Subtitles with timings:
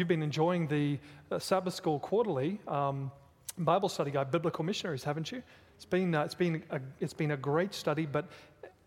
[0.00, 0.98] you've been enjoying the
[1.30, 3.12] uh, Sabbath School Quarterly um,
[3.58, 5.42] Bible study guide, Biblical Missionaries, haven't you?
[5.76, 8.30] It's been, uh, it's, been a, it's been a great study, but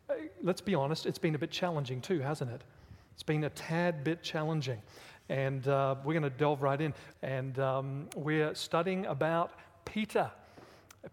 [0.10, 2.64] uh, let's be honest, it's been a bit challenging too, hasn't it?
[3.14, 4.82] It's been a tad bit challenging.
[5.30, 6.96] And uh, we're going to delve right in.
[7.22, 9.52] And um, we're studying about
[9.86, 10.32] Peter,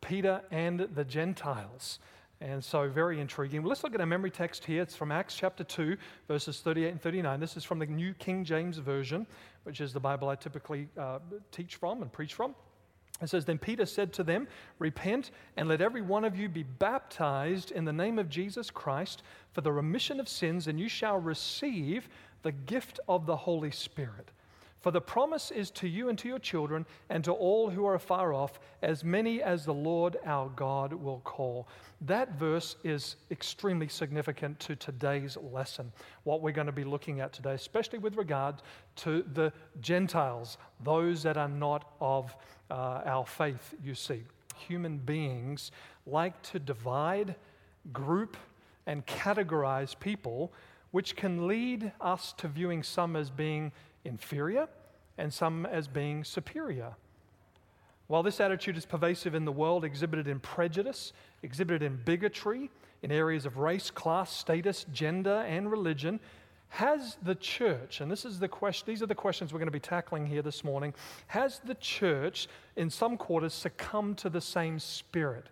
[0.01, 1.99] Peter and the Gentiles.
[2.43, 3.63] And so, very intriguing.
[3.63, 4.81] Let's look at a memory text here.
[4.81, 5.95] It's from Acts chapter 2,
[6.27, 7.39] verses 38 and 39.
[7.39, 9.27] This is from the New King James Version,
[9.65, 11.19] which is the Bible I typically uh,
[11.53, 12.55] teach from and preach from.
[13.21, 16.63] It says, Then Peter said to them, Repent and let every one of you be
[16.63, 21.19] baptized in the name of Jesus Christ for the remission of sins, and you shall
[21.19, 22.09] receive
[22.43, 24.31] the gift of the Holy Spirit.
[24.81, 27.95] For the promise is to you and to your children and to all who are
[27.95, 31.69] afar off, as many as the Lord our God will call.
[32.01, 35.93] That verse is extremely significant to today's lesson,
[36.25, 38.57] what we're going to be looking at today, especially with regard
[38.97, 39.53] to the
[39.83, 42.35] Gentiles, those that are not of
[42.71, 44.23] uh, our faith, you see.
[44.67, 45.73] Human beings
[46.07, 47.35] like to divide,
[47.93, 48.39] group,
[48.87, 50.53] and categorize people,
[50.91, 53.73] which can lead us to viewing some as being
[54.05, 54.69] inferior
[55.19, 56.95] and some as being superior.
[58.07, 61.13] While this attitude is pervasive in the world, exhibited in prejudice,
[61.43, 62.71] exhibited in bigotry,
[63.03, 66.19] in areas of race, class, status, gender, and religion,
[66.71, 69.73] has the church, and this is the question, these are the questions we're going to
[69.73, 70.95] be tackling here this morning,
[71.27, 75.47] has the church in some quarters succumbed to the same spirit,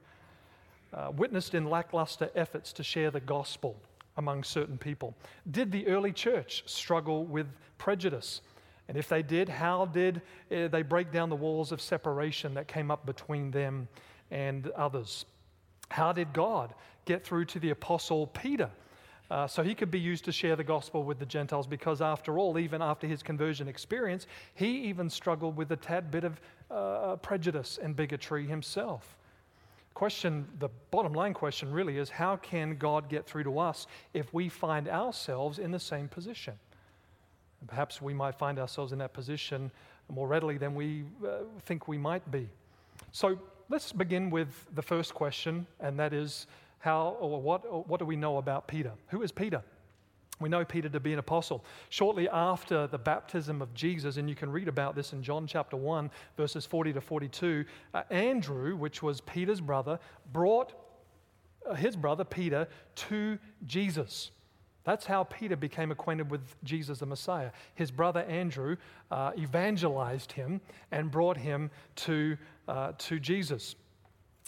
[0.93, 3.77] uh, witnessed in lackluster efforts to share the gospel
[4.19, 5.17] among certain people?
[5.51, 7.47] Did the early church struggle with
[7.79, 8.43] prejudice?
[8.89, 12.69] And if they did, how did uh, they break down the walls of separation that
[12.69, 13.89] came up between them
[14.31, 15.25] and others?
[15.91, 18.71] How did God get through to the apostle Peter?
[19.31, 22.39] Uh, so he could be used to share the gospel with the Gentiles because, after
[22.39, 27.17] all, even after his conversion experience, he even struggled with a tad bit of uh,
[27.17, 29.18] prejudice and bigotry himself.
[29.99, 34.33] Question, the bottom line question really is how can God get through to us if
[34.33, 36.55] we find ourselves in the same position?
[37.67, 39.73] Perhaps we might find ourselves in that position
[40.09, 42.49] more readily than we uh, think we might be.
[43.11, 46.47] So let's begin with the first question, and that is
[46.79, 48.93] how or what, or what do we know about Peter?
[49.09, 49.65] Who is Peter?
[50.41, 51.65] We know Peter to be an apostle.
[51.89, 55.77] Shortly after the baptism of Jesus, and you can read about this in John chapter
[55.77, 59.99] 1, verses 40 to 42, uh, Andrew, which was Peter's brother,
[60.33, 60.75] brought
[61.69, 64.31] uh, his brother Peter to Jesus.
[64.85, 67.51] That's how Peter became acquainted with Jesus the Messiah.
[67.75, 68.77] His brother Andrew
[69.11, 70.61] uh, evangelized him
[70.93, 72.39] and brought him to,
[72.69, 73.75] uh, to Jesus.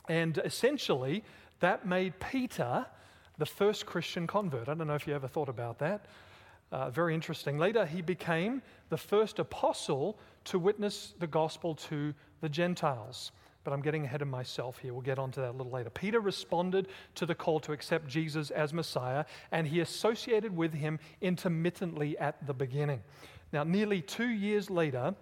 [0.09, 1.25] And essentially,
[1.59, 2.87] that made Peter
[3.41, 4.69] the first Christian convert.
[4.69, 6.05] I don't know if you ever thought about that.
[6.71, 7.59] Uh, very interesting.
[7.59, 12.13] Later, he became the first apostle to witness the gospel to
[12.43, 13.33] the Gentiles.
[13.65, 14.93] But I'm getting ahead of myself here.
[14.93, 15.89] We'll get onto that a little later.
[15.89, 20.99] Peter responded to the call to accept Jesus as Messiah, and he associated with him
[21.23, 23.03] intermittently at the beginning.
[23.55, 25.15] Now, nearly two years later,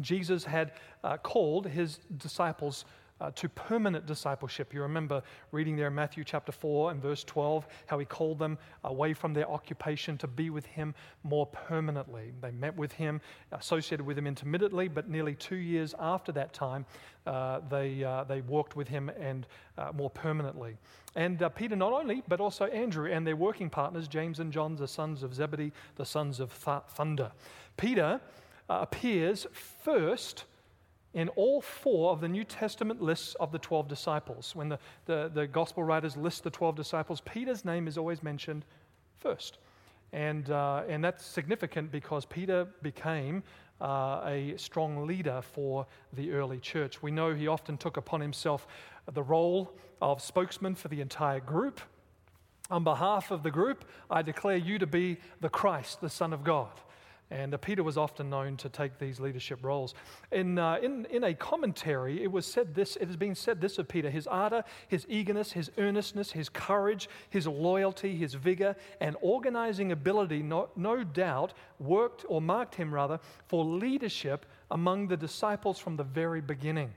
[0.00, 0.72] Jesus had
[1.02, 2.84] uh, called his disciples
[3.22, 4.74] uh, to permanent discipleship.
[4.74, 5.22] You remember
[5.52, 9.32] reading there in Matthew chapter 4 and verse 12 how he called them away from
[9.32, 12.32] their occupation to be with him more permanently.
[12.40, 13.20] They met with him,
[13.52, 16.84] associated with him intermittently, but nearly two years after that time,
[17.24, 19.46] uh, they, uh, they walked with him and
[19.78, 20.76] uh, more permanently.
[21.14, 24.74] And uh, Peter, not only, but also Andrew and their working partners, James and John,
[24.74, 27.30] the sons of Zebedee, the sons of th- thunder.
[27.76, 28.20] Peter
[28.68, 30.44] uh, appears first
[31.14, 34.54] in all four of the New Testament lists of the 12 disciples.
[34.54, 38.64] When the, the, the, gospel writers list the 12 disciples, Peter's name is always mentioned
[39.18, 39.58] first.
[40.12, 43.42] And, uh, and that's significant because Peter became
[43.80, 47.02] uh, a strong leader for the early church.
[47.02, 48.66] We know he often took upon himself
[49.12, 51.80] the role of spokesman for the entire group.
[52.70, 56.44] On behalf of the group, I declare you to be the Christ, the Son of
[56.44, 56.70] God.
[57.32, 59.94] And uh, Peter was often known to take these leadership roles.
[60.32, 63.78] In, uh, in, in a commentary, it was said this, it has been said this
[63.78, 69.16] of Peter his ardor, his eagerness, his earnestness, his courage, his loyalty, his vigor, and
[69.22, 75.78] organizing ability, no, no doubt, worked or marked him rather for leadership among the disciples
[75.78, 76.92] from the very beginning.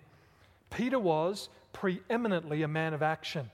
[0.69, 3.49] Peter was preeminently a man of action.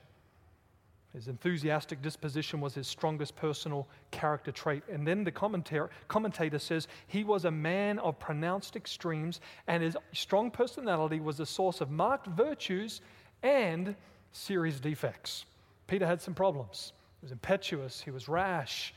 [1.14, 4.82] His enthusiastic disposition was his strongest personal character trait.
[4.90, 5.30] And then the
[6.08, 11.46] commentator says he was a man of pronounced extremes, and his strong personality was a
[11.46, 13.02] source of marked virtues
[13.42, 13.94] and
[14.32, 15.44] serious defects.
[15.86, 16.94] Peter had some problems.
[17.20, 18.94] He was impetuous, he was rash,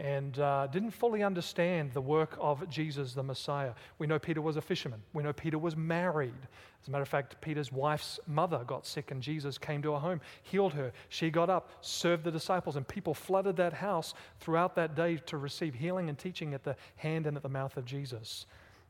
[0.00, 3.72] and uh, didn't fully understand the work of Jesus the Messiah.
[3.98, 5.02] We know Peter was a fisherman.
[5.12, 6.32] We know Peter was married.
[6.80, 9.98] As a matter of fact, Peter's wife's mother got sick, and Jesus came to her
[9.98, 10.90] home, healed her.
[11.10, 15.36] She got up, served the disciples, and people flooded that house throughout that day to
[15.36, 18.46] receive healing and teaching at the hand and at the mouth of Jesus.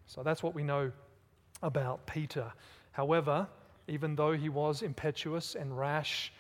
[0.07, 0.93] So that's what we know
[1.61, 2.53] about Peter.
[2.93, 3.49] However,
[3.89, 6.33] even though he was impetuous and rash,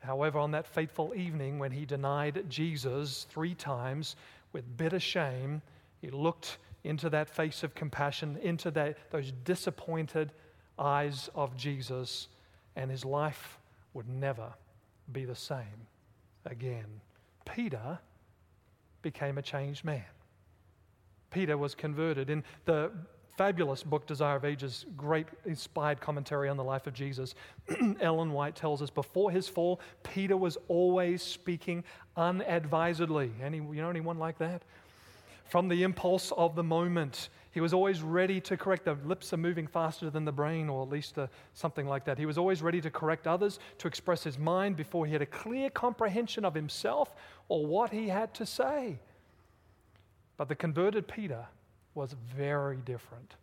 [0.00, 4.16] However, on that fateful evening when he denied Jesus three times
[4.52, 5.62] with bitter shame,
[6.00, 10.32] he looked into that face of compassion, into that, those disappointed
[10.78, 12.28] eyes of Jesus,
[12.76, 13.58] and his life
[13.92, 14.52] would never
[15.12, 15.86] be the same
[16.46, 17.00] again.
[17.44, 17.98] Peter
[19.02, 20.04] became a changed man.
[21.30, 22.30] Peter was converted.
[22.30, 22.90] In the
[23.36, 27.34] fabulous book, Desire of Ages, great inspired commentary on the life of Jesus.
[28.00, 31.84] Ellen White tells us before his fall, Peter was always speaking
[32.16, 33.30] unadvisedly.
[33.42, 34.62] Any, you know anyone like that?
[35.46, 37.28] From the impulse of the moment.
[37.52, 38.84] He was always ready to correct.
[38.84, 42.16] The lips are moving faster than the brain, or at least uh, something like that.
[42.16, 45.26] He was always ready to correct others, to express his mind before he had a
[45.26, 47.14] clear comprehension of himself
[47.48, 49.00] or what he had to say.
[50.36, 51.46] But the converted Peter
[51.94, 53.34] was very different.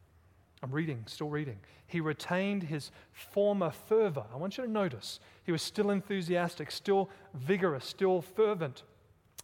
[0.63, 1.59] I'm reading, still reading.
[1.87, 4.25] He retained his former fervor.
[4.33, 8.83] I want you to notice he was still enthusiastic, still vigorous, still fervent.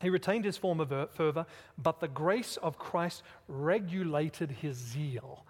[0.01, 1.45] He retained his former fervor,
[1.77, 5.45] but the grace of Christ regulated his zeal.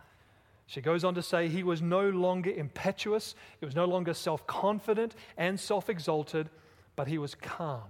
[0.67, 4.45] She goes on to say he was no longer impetuous, he was no longer self
[4.45, 6.49] confident and self exalted,
[6.95, 7.89] but he was calm,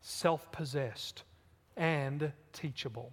[0.00, 1.22] self possessed,
[1.76, 3.12] and teachable.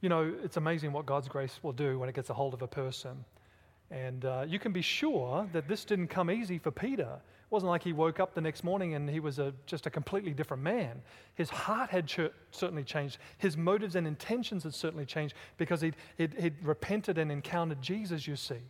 [0.00, 2.62] You know, it's amazing what God's grace will do when it gets a hold of
[2.62, 3.24] a person.
[3.90, 7.08] And uh, you can be sure that this didn't come easy for Peter.
[7.12, 9.90] It wasn't like he woke up the next morning and he was a, just a
[9.90, 11.02] completely different man.
[11.34, 13.18] His heart had ch- certainly changed.
[13.38, 18.26] His motives and intentions had certainly changed because he'd, he'd, he'd repented and encountered Jesus,
[18.28, 18.62] you see.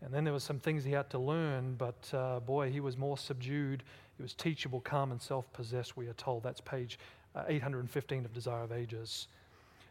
[0.00, 2.96] And then there was some things he had to learn, but uh, boy, he was
[2.96, 3.84] more subdued.
[4.16, 6.42] He was teachable, calm, and self possessed, we are told.
[6.42, 6.98] That's page
[7.36, 9.28] uh, 815 of Desire of Ages.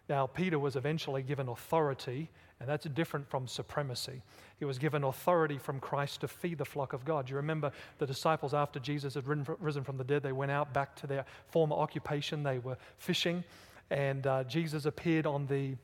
[0.09, 4.21] Now, Peter was eventually given authority, and that's different from supremacy.
[4.59, 7.30] He was given authority from Christ to feed the flock of God.
[7.30, 10.95] You remember the disciples, after Jesus had risen from the dead, they went out back
[10.98, 12.44] to their former occupation.
[12.44, 13.44] They were fishing,
[13.89, 15.75] and uh, Jesus appeared on the,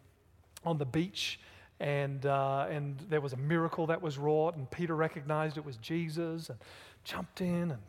[0.65, 1.39] on the beach.
[1.79, 5.77] And, uh, and there was a miracle that was wrought, and Peter recognized it was
[5.77, 6.57] Jesus and
[7.03, 7.81] jumped in and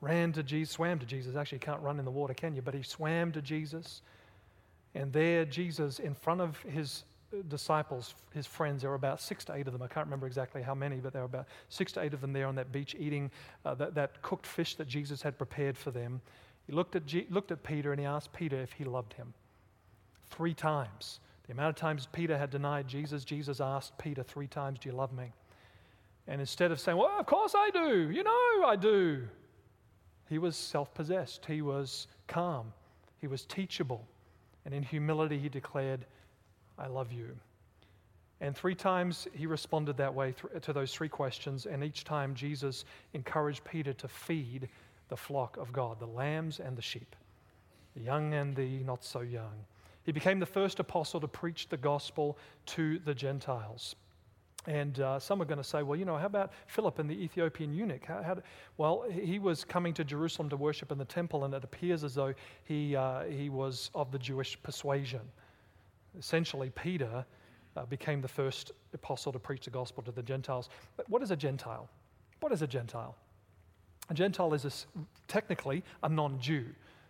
[0.00, 1.36] ran to Jesus, swam to Jesus.
[1.36, 2.62] Actually, you can't run in the water, can you?
[2.62, 4.02] But he swam to Jesus
[4.94, 7.04] and there, Jesus, in front of his
[7.48, 9.82] disciples, his friends, there were about six to eight of them.
[9.82, 12.32] I can't remember exactly how many, but there were about six to eight of them
[12.32, 13.30] there on that beach eating
[13.64, 16.20] uh, that, that, cooked fish that Jesus had prepared for them.
[16.66, 19.34] He looked at, looked at Peter and he asked Peter if he loved him.
[20.30, 21.20] Three times.
[21.46, 24.94] The amount of times Peter had denied Jesus, Jesus asked Peter three times, Do you
[24.94, 25.32] love me?
[26.26, 29.24] And instead of saying, Well, of course I do, you know I do,
[30.28, 31.44] he was self possessed.
[31.44, 32.72] He was calm.
[33.20, 34.06] He was teachable.
[34.64, 36.06] And in humility, he declared,
[36.78, 37.36] I love you.
[38.40, 41.66] And three times he responded that way to those three questions.
[41.66, 44.68] And each time Jesus encouraged Peter to feed
[45.08, 47.14] the flock of God, the lambs and the sheep,
[47.94, 49.64] the young and the not so young.
[50.04, 53.96] He became the first apostle to preach the gospel to the Gentiles.
[54.66, 57.14] And uh, some are going to say, well, you know, how about Philip and the
[57.14, 58.04] Ethiopian eunuch?
[58.06, 58.38] How, how
[58.78, 62.14] well, he was coming to Jerusalem to worship in the temple, and it appears as
[62.14, 62.32] though
[62.64, 65.20] he, uh, he was of the Jewish persuasion.
[66.18, 67.26] Essentially, Peter
[67.76, 70.70] uh, became the first apostle to preach the gospel to the Gentiles.
[70.96, 71.88] But what is a Gentile?
[72.40, 73.16] What is a Gentile?
[74.08, 74.70] A Gentile is a,
[75.28, 76.66] technically a non Jew.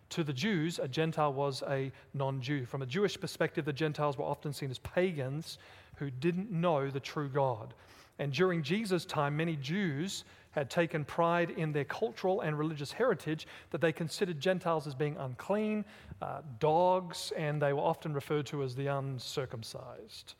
[0.09, 2.65] To the Jews, a Gentile was a non Jew.
[2.65, 5.57] From a Jewish perspective, the Gentiles were often seen as pagans
[5.97, 7.73] who didn't know the true God.
[8.19, 13.45] And during Jesus' time, many Jews had taken pride in their cultural and religious heritage
[13.71, 15.83] that they considered Gentiles as being unclean,
[16.21, 20.35] uh, dogs, and they were often referred to as the uncircumcised.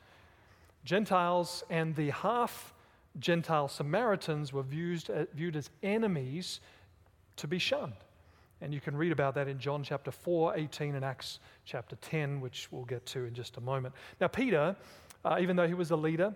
[0.85, 2.73] Gentiles and the half
[3.19, 5.03] Gentile Samaritans were viewed,
[5.33, 6.61] viewed as enemies
[7.37, 8.04] to be shunned.
[8.65, 12.41] And you can read about that in John chapter 4, 18, and Acts chapter 10,
[12.41, 13.93] which we'll get to in just a moment.
[14.19, 14.75] Now, Peter
[15.25, 16.33] uh, even though he was a leader,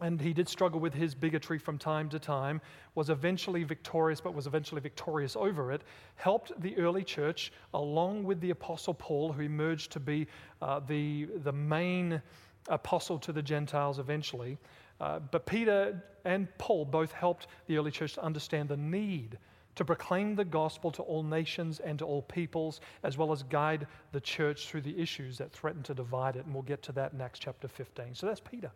[0.00, 2.60] and he did struggle with his bigotry from time to time,
[2.94, 5.82] was eventually victorious, but was eventually victorious over it,
[6.16, 10.26] helped the early church, along with the Apostle Paul, who emerged to be
[10.62, 12.20] uh, the, the main
[12.68, 14.58] apostle to the Gentiles eventually.
[15.00, 19.38] Uh, but Peter and Paul both helped the early church to understand the need
[19.76, 23.86] to proclaim the gospel to all nations and to all peoples, as well as guide
[24.12, 26.44] the church through the issues that threaten to divide it.
[26.44, 28.14] And we'll get to that in Acts chapter 15.
[28.14, 28.70] So that's Peter.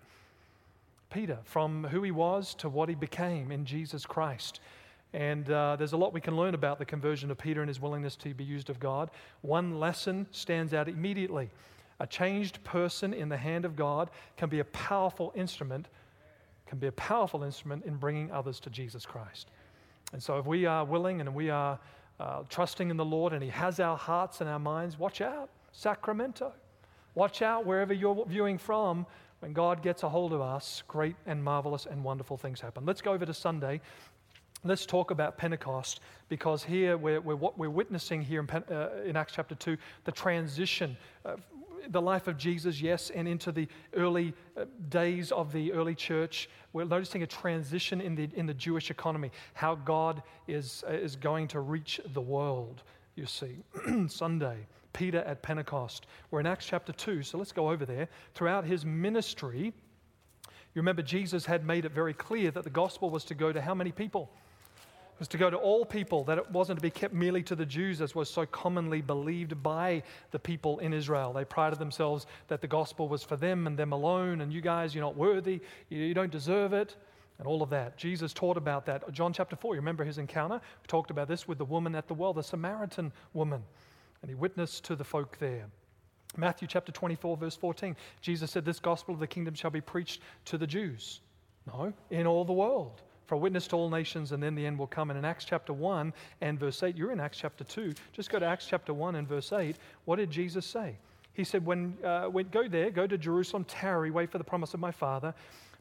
[1.11, 4.61] Peter, from who he was to what he became in Jesus Christ.
[5.13, 7.81] And uh, there's a lot we can learn about the conversion of Peter and his
[7.81, 9.11] willingness to be used of God.
[9.41, 11.51] One lesson stands out immediately.
[11.99, 15.89] A changed person in the hand of God can be a powerful instrument,
[16.67, 19.51] can be a powerful instrument in bringing others to Jesus Christ.
[20.13, 21.79] And so if we are willing and we are
[22.19, 25.51] uh, trusting in the Lord and He has our hearts and our minds, watch out,
[25.73, 26.53] Sacramento.
[27.15, 29.07] Watch out wherever you're viewing from.
[29.41, 32.85] When God gets a hold of us, great and marvelous and wonderful things happen.
[32.85, 33.81] Let's go over to Sunday
[34.63, 39.17] Let's talk about Pentecost because here we're, we're what we're witnessing here in, uh, in,
[39.17, 39.75] Acts chapter 2
[40.05, 41.37] the transition, uh,
[41.89, 46.49] the life of Jesus, yes, and into the early uh, days of the early church.
[46.73, 51.17] We're noticing a transition in the, in the Jewish economy, how God is, uh, is
[51.17, 52.83] going to reach the world,
[53.17, 53.57] you see.
[54.09, 56.07] Sunday, Peter at Pentecost.
[56.31, 58.09] We're in Acts chapter 2, so let's go over there.
[58.35, 59.73] Throughout his ministry,
[60.75, 63.61] you remember Jesus had made it very clear that the gospel was to go to
[63.61, 64.31] how many people?
[65.21, 67.67] Was to go to all people, that it wasn't to be kept merely to the
[67.67, 71.35] Jews, as was so commonly believed by the people in Israel.
[71.35, 74.95] They prided themselves that the gospel was for them and them alone, and you guys,
[74.95, 75.61] you're not worthy,
[75.91, 76.97] you don't deserve it,
[77.39, 77.99] and all of that.
[77.99, 79.13] Jesus taught about that.
[79.13, 80.55] John chapter 4, you remember his encounter?
[80.55, 83.63] We talked about this with the woman at the well, the Samaritan woman,
[84.23, 85.67] and he witnessed to the folk there.
[86.39, 90.23] Matthew chapter 24, verse 14, Jesus said, This gospel of the kingdom shall be preached
[90.47, 91.21] to the Jews.
[91.67, 94.89] No, in all the world for witness to all nations, and then the end will
[94.89, 95.09] come.
[95.09, 97.93] And in Acts chapter 1 and verse 8, you're in Acts chapter 2.
[98.13, 99.77] Just go to Acts chapter 1 and verse 8.
[100.05, 100.97] What did Jesus say?
[101.33, 104.75] He said, when, uh, when go there, go to Jerusalem, tarry, wait for the promise
[104.75, 105.33] of my Father,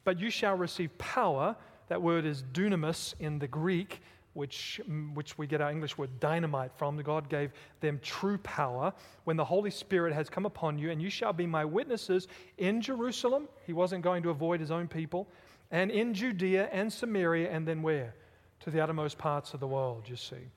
[0.04, 1.56] but you shall receive power.
[1.88, 4.00] That word is dunamis in the Greek,
[4.34, 6.98] which, mm, which we get our English word dynamite from.
[6.98, 7.52] God gave
[7.82, 11.48] them true power when the Holy Spirit has come upon you, and you shall be
[11.48, 12.28] my witnesses
[12.60, 13.48] in Jerusalem.
[13.66, 15.28] He wasn't going to avoid his own people
[15.72, 18.16] and in Judea and Samaria, and then where?
[18.62, 20.50] To the uttermost parts of the world, you see.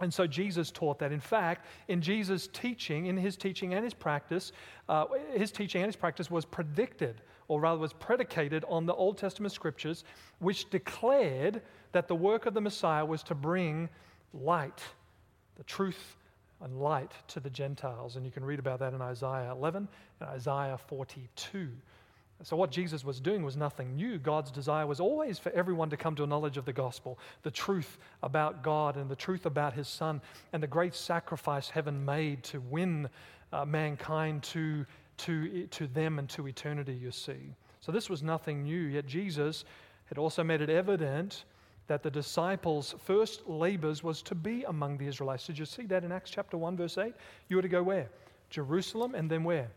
[0.00, 1.12] And so Jesus taught that.
[1.12, 4.52] In fact, in Jesus' teaching, in his teaching and his practice,
[4.88, 9.16] uh, his teaching and his practice was predicted, or rather was predicated on the Old
[9.16, 10.04] Testament scriptures,
[10.38, 13.88] which declared that the work of the Messiah was to bring
[14.34, 14.82] light,
[15.56, 16.16] the truth
[16.62, 18.16] and light to the Gentiles.
[18.16, 19.88] And you can read about that in Isaiah 11
[20.20, 21.68] and Isaiah 42.
[22.44, 24.18] So, what Jesus was doing was nothing new.
[24.18, 27.50] God's desire was always for everyone to come to a knowledge of the gospel, the
[27.50, 30.20] truth about God and the truth about his Son,
[30.52, 33.08] and the great sacrifice heaven made to win
[33.52, 34.84] uh, mankind to,
[35.18, 37.54] to, to them and to eternity, you see.
[37.80, 38.82] So, this was nothing new.
[38.82, 39.64] Yet, Jesus
[40.06, 41.44] had also made it evident
[41.86, 45.46] that the disciples' first labors was to be among the Israelites.
[45.46, 47.14] Did you see that in Acts chapter 1, verse 8?
[47.48, 48.08] You were to go where?
[48.50, 49.70] Jerusalem, and then where?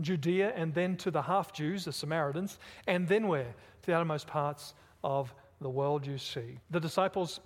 [0.00, 3.54] Judea and then to the half Jews, the Samaritans, and then where?
[3.82, 6.58] To the outermost parts of the world you see.
[6.70, 7.40] The disciples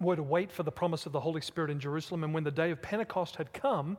[0.00, 2.50] were to wait for the promise of the Holy Spirit in Jerusalem, and when the
[2.50, 3.96] day of Pentecost had come,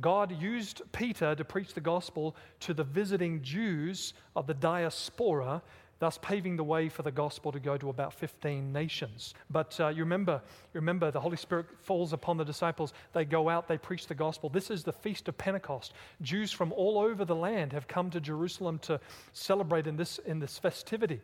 [0.00, 5.62] God used Peter to preach the gospel to the visiting Jews of the diaspora
[6.02, 9.34] thus paving the way for the gospel to go to about 15 nations.
[9.48, 10.42] But uh, you remember,
[10.74, 12.92] you remember the Holy Spirit falls upon the disciples.
[13.12, 14.48] They go out, they preach the gospel.
[14.48, 15.92] This is the feast of Pentecost.
[16.20, 18.98] Jews from all over the land have come to Jerusalem to
[19.32, 21.20] celebrate in this, in this festivity.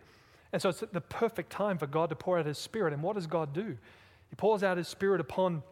[0.52, 2.92] And so it's the perfect time for God to pour out His Spirit.
[2.92, 3.76] And what does God do?
[4.30, 5.64] He pours out His Spirit upon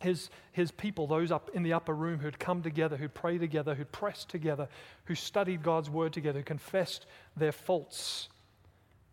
[0.00, 3.76] his, his people, those up in the upper room who'd come together, who'd pray together,
[3.76, 4.68] who'd pressed together,
[5.04, 8.28] who studied God's word together, who confessed their faults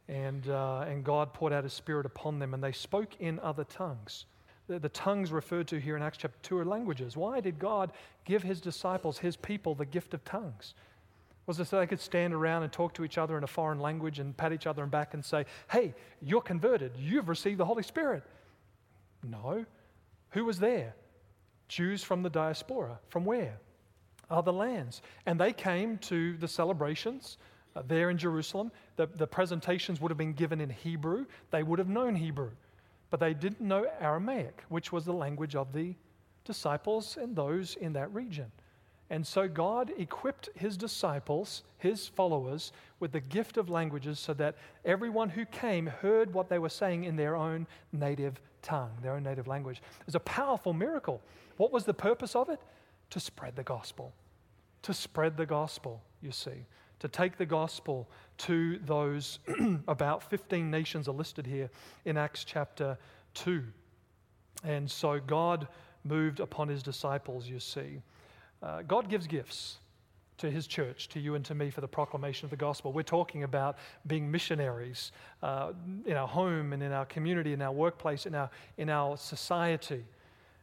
[0.10, 3.64] and, uh, and God poured out his spirit upon them, and they spoke in other
[3.64, 4.26] tongues.
[4.68, 7.16] The, the tongues referred to here in Acts chapter 2 are languages.
[7.16, 7.92] Why did God
[8.26, 10.74] give his disciples, his people, the gift of tongues?
[11.46, 13.80] Was it so they could stand around and talk to each other in a foreign
[13.80, 16.92] language and pat each other on back and say, Hey, you're converted.
[16.98, 18.24] You've received the Holy Spirit?
[19.24, 19.66] No.
[20.32, 20.94] Who was there?
[21.68, 23.00] Jews from the diaspora.
[23.10, 23.58] From where?
[24.30, 25.02] Other lands.
[25.26, 27.38] And they came to the celebrations
[27.76, 28.72] uh, there in Jerusalem.
[28.96, 31.26] The, the presentations would have been given in Hebrew.
[31.52, 32.52] They would have known Hebrew,
[33.10, 35.96] but they didn't know Aramaic, which was the language of the
[36.46, 38.52] disciples and those in that region.
[39.12, 44.56] And so God equipped his disciples, his followers, with the gift of languages so that
[44.86, 49.24] everyone who came heard what they were saying in their own native tongue, their own
[49.24, 49.78] native language.
[50.02, 51.22] It was a powerful miracle.
[51.58, 52.60] What was the purpose of it?
[53.12, 54.14] To spread the gospel.
[54.84, 56.66] To spread the gospel, you see
[57.00, 59.40] to take the gospel to those
[59.88, 61.70] about 15 nations are listed here
[62.06, 62.98] in Acts chapter
[63.36, 63.64] 2.
[64.64, 65.68] And so God
[66.04, 68.02] moved upon his disciples, you see.
[68.62, 69.78] Uh, God gives gifts
[70.38, 72.94] to his church, to you and to me, for the proclamation of the gospel.
[72.94, 73.78] We're talking about
[74.08, 75.12] being missionaries
[75.44, 75.74] uh,
[76.06, 80.06] in our home and in our community, in our workplace, in our, in our society.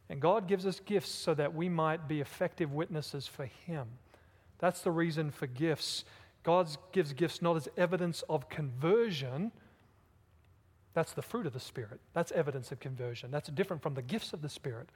[0.08, 3.86] And God gives us gifts so that we might be effective witnesses for him.
[4.58, 6.04] That's the reason for gifts.
[6.46, 9.50] God gives gifts not as evidence of conversion.
[10.94, 11.98] That's the fruit of the Spirit.
[12.12, 13.32] That's evidence of conversion.
[13.32, 14.88] That's different from the gifts of the Spirit.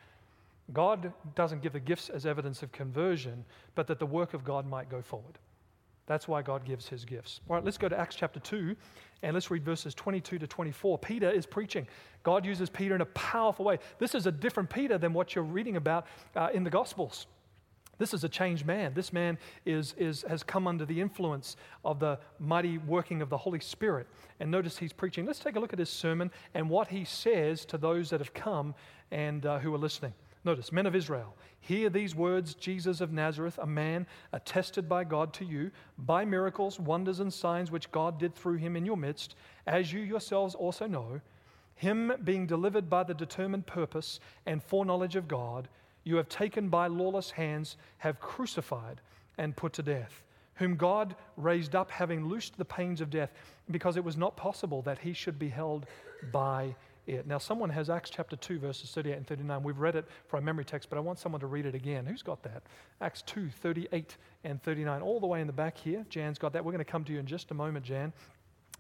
[0.73, 4.65] God doesn't give the gifts as evidence of conversion, but that the work of God
[4.65, 5.41] might go forward.
[6.07, 7.41] That's why God gives his gifts.
[7.49, 8.77] All right, let's go to Acts chapter 2
[9.25, 10.99] and let's read verses 22 to 24.
[10.99, 11.85] Peter is preaching.
[12.23, 13.81] God uses Peter in a powerful way.
[13.99, 17.27] This is a different Peter than what you're reading about uh, in the Gospels.
[18.01, 18.95] This is a changed man.
[18.95, 23.37] This man is, is, has come under the influence of the mighty working of the
[23.37, 24.07] Holy Spirit.
[24.41, 25.27] And notice he's preaching.
[25.27, 28.33] Let's take a look at his sermon and what he says to those that have
[28.33, 28.75] come
[29.11, 30.15] and uh, who are listening.
[30.45, 35.35] Notice, men of Israel, hear these words Jesus of Nazareth, a man attested by God
[35.35, 39.35] to you by miracles, wonders, and signs which God did through him in your midst,
[39.67, 41.21] as you yourselves also know.
[41.75, 45.69] Him being delivered by the determined purpose and foreknowledge of God,
[46.05, 49.01] you have taken by lawless hands, have crucified
[49.39, 50.23] and put to death,
[50.55, 53.33] whom God raised up, having loosed the pains of death,
[53.71, 55.87] because it was not possible that he should be held
[56.33, 56.75] by
[57.07, 57.27] it.
[57.27, 59.63] Now, someone has Acts chapter 2, verses 38 and 39.
[59.63, 62.07] We've read it for a memory text, but I want someone to read it again.
[62.07, 62.63] Who's got that?
[63.01, 65.03] Acts 2, 38 and 39.
[65.03, 66.05] All the way in the back here.
[66.09, 66.65] Jan's got that.
[66.65, 68.13] We're going to come to you in just a moment, Jan.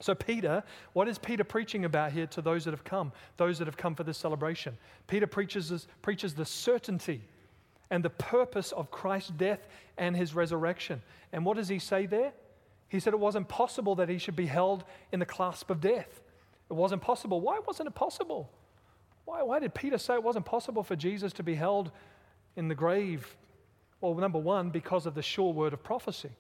[0.00, 0.64] So, Peter,
[0.94, 3.94] what is Peter preaching about here to those that have come, those that have come
[3.94, 4.76] for this celebration?
[5.06, 7.22] Peter preaches, preaches the certainty
[7.90, 9.66] and the purpose of Christ's death
[9.98, 11.02] and his resurrection.
[11.32, 12.32] And what does he say there?
[12.88, 16.20] He said it wasn't possible that he should be held in the clasp of death.
[16.70, 17.40] It wasn't possible.
[17.40, 18.50] Why wasn't it possible?
[19.26, 21.90] Why, why did Peter say it wasn't possible for Jesus to be held
[22.56, 23.36] in the grave?
[24.00, 26.30] Well, number one, because of the sure word of prophecy.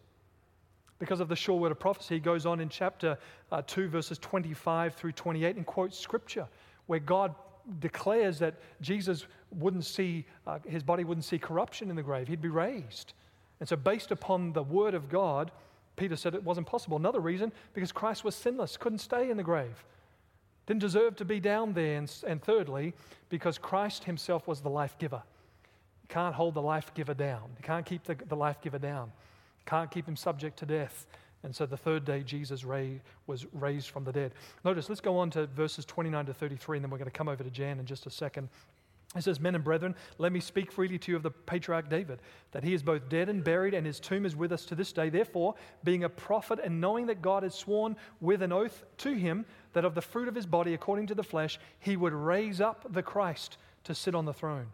[1.00, 3.18] Because of the sure word of prophecy, he goes on in chapter
[3.50, 6.46] uh, 2, verses 25 through 28, and quotes scripture
[6.86, 7.34] where God
[7.80, 12.40] declares that Jesus wouldn't see, uh, his body wouldn't see corruption in the grave, he'd
[12.40, 13.14] be raised.
[13.58, 15.50] And so, based upon the word of God,
[15.96, 16.96] Peter said it wasn't possible.
[16.96, 19.84] Another reason, because Christ was sinless, couldn't stay in the grave
[20.70, 21.98] didn't deserve to be down there.
[21.98, 22.94] And, and thirdly,
[23.28, 25.20] because Christ himself was the life giver.
[26.02, 27.50] You can't hold the life giver down.
[27.56, 29.10] You can't keep the, the life giver down.
[29.66, 31.06] Can't keep him subject to death.
[31.42, 32.64] And so the third day, Jesus
[33.26, 34.34] was raised from the dead.
[34.64, 37.28] Notice, let's go on to verses 29 to 33, and then we're going to come
[37.28, 38.48] over to Jan in just a second.
[39.16, 42.20] It says, Men and brethren, let me speak freely to you of the patriarch David,
[42.52, 44.92] that he is both dead and buried, and his tomb is with us to this
[44.92, 45.08] day.
[45.08, 49.46] Therefore, being a prophet, and knowing that God had sworn with an oath to him
[49.72, 52.86] that of the fruit of his body, according to the flesh, he would raise up
[52.92, 54.66] the Christ to sit on the throne.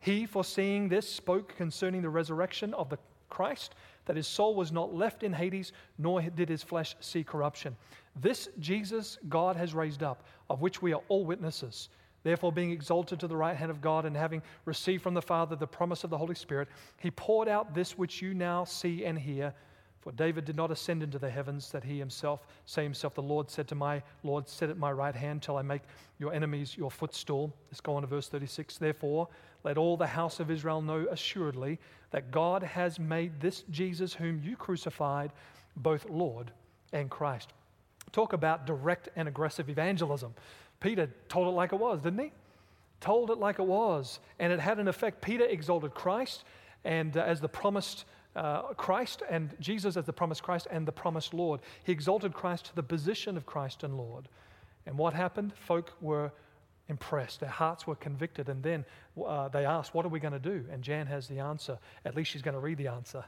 [0.00, 2.98] He, foreseeing this, spoke concerning the resurrection of the
[3.30, 3.74] Christ,
[4.06, 7.76] that his soul was not left in Hades, nor did his flesh see corruption.
[8.20, 11.88] This Jesus God has raised up, of which we are all witnesses.
[12.22, 15.56] Therefore, being exalted to the right hand of God and having received from the Father
[15.56, 19.18] the promise of the Holy Spirit, he poured out this which you now see and
[19.18, 19.52] hear.
[20.00, 23.50] For David did not ascend into the heavens that he himself say himself, The Lord
[23.50, 25.82] said to my Lord, Sit at my right hand till I make
[26.18, 27.54] your enemies your footstool.
[27.70, 28.78] Let's go on to verse 36.
[28.78, 29.28] Therefore,
[29.64, 31.78] let all the house of Israel know assuredly
[32.10, 35.32] that God has made this Jesus, whom you crucified,
[35.76, 36.52] both Lord
[36.92, 37.52] and Christ.
[38.12, 40.34] Talk about direct and aggressive evangelism.
[40.78, 42.32] Peter told it like it was, didn't he?
[43.00, 44.20] Told it like it was.
[44.38, 45.22] And it had an effect.
[45.22, 46.44] Peter exalted Christ
[46.84, 48.04] and uh, as the promised
[48.36, 51.60] uh, Christ and Jesus as the promised Christ and the promised Lord.
[51.84, 54.28] He exalted Christ to the position of Christ and Lord.
[54.86, 55.54] And what happened?
[55.56, 56.32] Folk were
[56.88, 57.40] impressed.
[57.40, 58.48] Their hearts were convicted.
[58.48, 58.84] And then
[59.24, 60.64] uh, they asked, What are we going to do?
[60.70, 61.78] And Jan has the answer.
[62.04, 63.24] At least she's going to read the answer.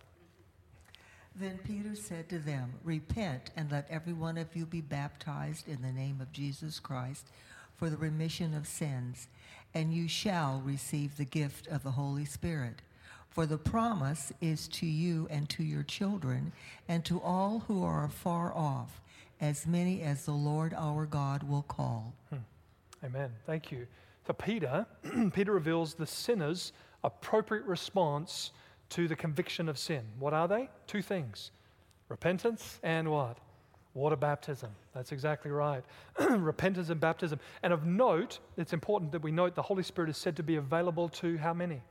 [1.35, 5.83] Then Peter said to them, Repent and let every one of you be baptized in
[5.83, 7.27] the name of Jesus Christ
[7.75, 9.29] for the remission of sins,
[9.75, 12.81] and you shall receive the gift of the Holy Spirit.
[13.29, 16.53] For the promise is to you and to your children,
[16.89, 19.03] and to all who are afar off,
[19.39, 22.15] as many as the Lord our God will call.
[22.31, 22.37] Hmm.
[23.07, 23.31] Amen.
[23.47, 23.87] Thank you.
[24.25, 24.85] For Peter,
[25.33, 26.73] Peter reveals the sinner's
[27.05, 28.51] appropriate response
[28.91, 30.05] to the conviction of sin.
[30.19, 30.69] What are they?
[30.87, 31.53] Two things
[32.09, 33.39] repentance and what?
[33.95, 34.71] Water baptism.
[34.95, 35.85] That's exactly right.
[36.19, 37.39] repentance and baptism.
[37.63, 40.57] And of note, it's important that we note the Holy Spirit is said to be
[40.57, 41.83] available to how many?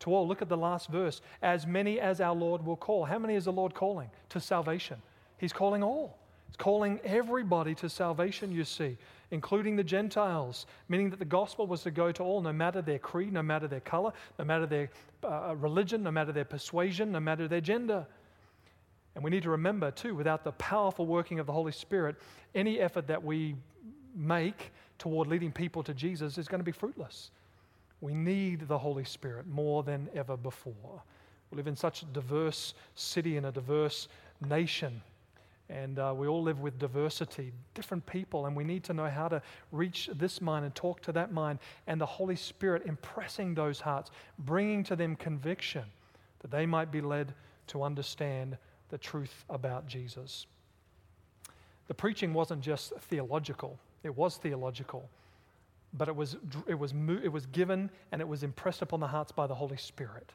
[0.00, 0.26] To all.
[0.26, 1.20] Look at the last verse.
[1.42, 3.04] As many as our Lord will call.
[3.04, 5.00] How many is the Lord calling to salvation?
[5.38, 6.18] He's calling all.
[6.48, 8.96] It's calling everybody to salvation, you see,
[9.30, 12.98] including the Gentiles, meaning that the gospel was to go to all, no matter their
[12.98, 14.90] creed, no matter their color, no matter their
[15.24, 18.06] uh, religion, no matter their persuasion, no matter their gender.
[19.14, 22.16] And we need to remember, too, without the powerful working of the Holy Spirit,
[22.54, 23.56] any effort that we
[24.14, 27.30] make toward leading people to Jesus is going to be fruitless.
[28.00, 31.02] We need the Holy Spirit more than ever before.
[31.50, 34.08] We live in such a diverse city and a diverse
[34.46, 35.00] nation.
[35.68, 39.26] And uh, we all live with diversity, different people, and we need to know how
[39.28, 43.80] to reach this mind and talk to that mind, and the Holy Spirit impressing those
[43.80, 45.84] hearts, bringing to them conviction
[46.40, 47.34] that they might be led
[47.68, 48.56] to understand
[48.90, 50.46] the truth about Jesus.
[51.88, 55.08] The preaching wasn't just theological, it was theological,
[55.92, 56.36] but it was,
[56.68, 59.76] it was, it was given and it was impressed upon the hearts by the Holy
[59.76, 60.32] Spirit.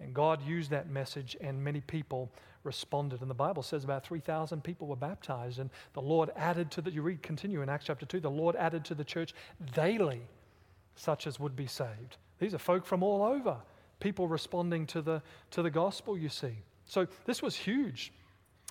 [0.00, 2.30] And God used that message, and many people
[2.64, 3.22] responded.
[3.22, 5.58] And the Bible says about 3,000 people were baptized.
[5.58, 8.56] And the Lord added to the, you read, continue in Acts chapter 2, the Lord
[8.56, 9.32] added to the church
[9.74, 10.20] daily
[10.96, 12.16] such as would be saved.
[12.38, 13.56] These are folk from all over,
[14.00, 16.56] people responding to the, to the gospel, you see.
[16.84, 18.12] So this was huge.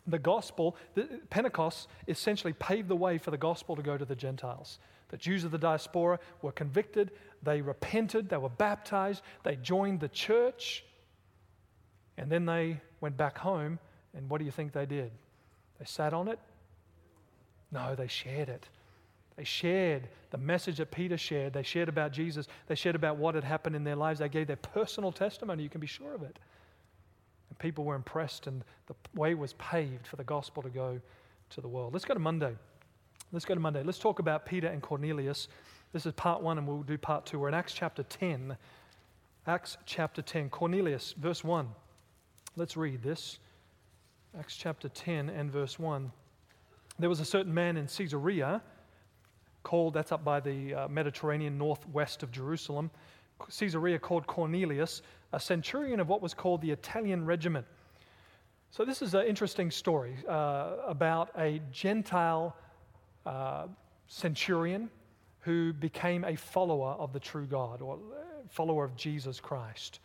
[0.08, 4.16] The gospel, the, Pentecost essentially paved the way for the gospel to go to the
[4.16, 4.80] Gentiles.
[5.10, 7.12] The Jews of the diaspora were convicted,
[7.44, 10.84] they repented, they were baptized, they joined the church,
[12.18, 13.80] and then they went back home.
[14.16, 15.12] And what do you think they did?
[15.80, 16.40] They sat on it?
[17.72, 18.70] No, they shared it.
[19.36, 21.54] They shared the message that Peter shared.
[21.54, 22.48] They shared about Jesus.
[22.68, 24.20] They shared about what had happened in their lives.
[24.20, 25.64] They gave their personal testimony.
[25.64, 26.40] You can be sure of it.
[27.50, 31.02] And people were impressed, and the way was paved for the gospel to go
[31.50, 31.92] to the world.
[31.92, 32.56] Let's go to Monday.
[33.34, 33.84] Let's go to Monday.
[33.84, 35.50] Let's talk about Peter and Cornelius.
[35.92, 37.40] This is part one, and we'll do part two.
[37.40, 38.56] We're in Acts chapter 10.
[39.48, 40.50] Acts chapter 10.
[40.50, 41.68] Cornelius, verse 1.
[42.58, 43.40] Let's read this.
[44.40, 46.10] Acts chapter 10 and verse 1.
[46.98, 48.62] There was a certain man in Caesarea
[49.64, 52.90] called, that's up by the uh, Mediterranean northwest of Jerusalem,
[53.60, 55.02] Caesarea called Cornelius,
[55.34, 57.66] a centurion of what was called the Italian regiment.
[58.72, 62.56] So, this is an interesting story uh, about a Gentile
[63.26, 63.68] uh,
[64.08, 64.90] centurion
[65.42, 68.00] who became a follower of the true God or
[68.48, 70.00] follower of Jesus Christ.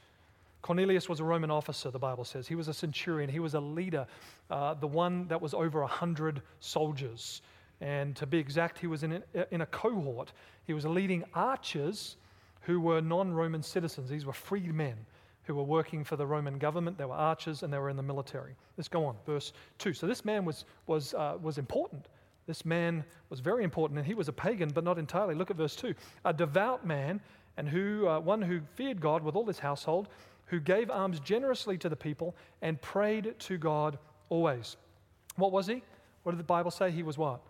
[0.62, 2.46] Cornelius was a Roman officer, the Bible says.
[2.46, 4.07] He was a centurion, he was a leader,
[4.51, 7.42] uh, the one that was over a hundred soldiers.
[7.81, 10.33] And to be exact, he was in a, in a cohort.
[10.66, 12.16] He was leading archers
[12.62, 14.11] who were non Roman citizens.
[14.11, 14.96] These were freed men
[15.44, 16.99] who were working for the Roman government.
[16.99, 18.55] They were archers and they were in the military.
[18.77, 19.94] Let's go on, verse 2.
[19.94, 22.07] So this man was, was, uh, was important.
[22.46, 25.35] This man was very important, and he was a pagan, but not entirely.
[25.35, 25.94] Look at verse 2.
[26.25, 27.20] A devout man,
[27.57, 30.09] and who, uh, one who feared God with all his household,
[30.51, 34.77] who gave alms generously to the people and prayed to God always.
[35.37, 35.83] What was he?
[36.25, 36.91] What did the Bible say?
[36.91, 37.41] He was what?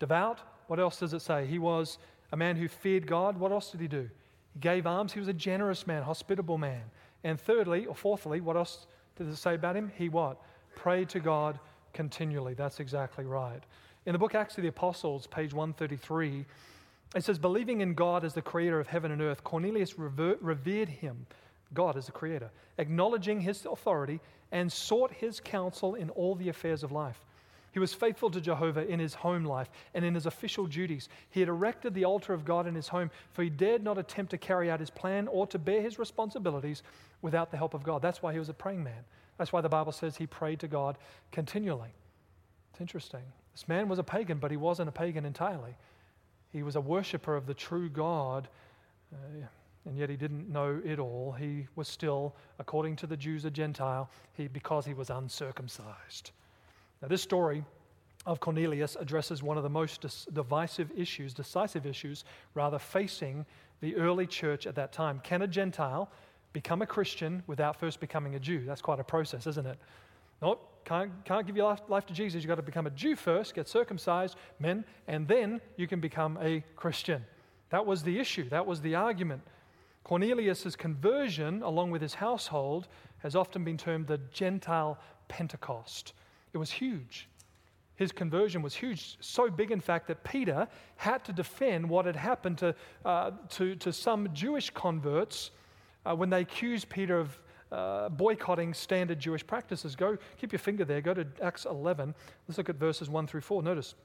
[0.00, 0.40] Devout.
[0.66, 1.46] What else does it say?
[1.46, 1.98] He was
[2.32, 3.38] a man who feared God.
[3.38, 4.10] What else did he do?
[4.52, 5.12] He gave alms.
[5.12, 6.82] He was a generous man, hospitable man.
[7.22, 9.92] And thirdly, or fourthly, what else did it say about him?
[9.96, 10.40] He what?
[10.74, 11.60] Prayed to God
[11.92, 12.54] continually.
[12.54, 13.62] That's exactly right.
[14.04, 16.44] In the book Acts of the Apostles, page 133,
[17.14, 21.26] it says, Believing in God as the creator of heaven and earth, Cornelius revered him
[21.74, 24.20] God as the creator, acknowledging his authority
[24.52, 27.22] and sought his counsel in all the affairs of life.
[27.72, 31.08] He was faithful to Jehovah in his home life and in his official duties.
[31.30, 34.30] He had erected the altar of God in his home, for he dared not attempt
[34.30, 36.82] to carry out his plan or to bear his responsibilities
[37.20, 38.00] without the help of God.
[38.00, 39.04] That's why he was a praying man.
[39.36, 40.96] That's why the Bible says he prayed to God
[41.30, 41.90] continually.
[42.72, 43.22] It's interesting.
[43.52, 45.76] This man was a pagan, but he wasn't a pagan entirely.
[46.52, 48.48] He was a worshiper of the true God.
[49.12, 49.46] Uh,
[49.86, 51.32] and yet he didn't know it all.
[51.32, 56.32] He was still, according to the Jews, a Gentile he, because he was uncircumcised.
[57.00, 57.64] Now, this story
[58.26, 63.46] of Cornelius addresses one of the most divisive issues, decisive issues, rather, facing
[63.80, 65.20] the early church at that time.
[65.22, 66.10] Can a Gentile
[66.52, 68.64] become a Christian without first becoming a Jew?
[68.66, 69.78] That's quite a process, isn't it?
[70.42, 72.42] Nope, can't, can't give your life, life to Jesus.
[72.42, 76.38] You've got to become a Jew first, get circumcised, men, and then you can become
[76.40, 77.24] a Christian.
[77.70, 79.42] That was the issue, that was the argument.
[80.04, 86.14] Cornelius' conversion, along with his household, has often been termed the Gentile Pentecost.
[86.52, 87.28] It was huge.
[87.96, 92.14] His conversion was huge, so big, in fact, that Peter had to defend what had
[92.14, 95.50] happened to, uh, to, to some Jewish converts
[96.06, 97.40] uh, when they accused Peter of
[97.72, 99.96] uh, boycotting standard Jewish practices.
[99.96, 102.14] Go, keep your finger there, go to Acts 11.
[102.46, 103.64] Let's look at verses 1 through 4.
[103.64, 103.96] Notice.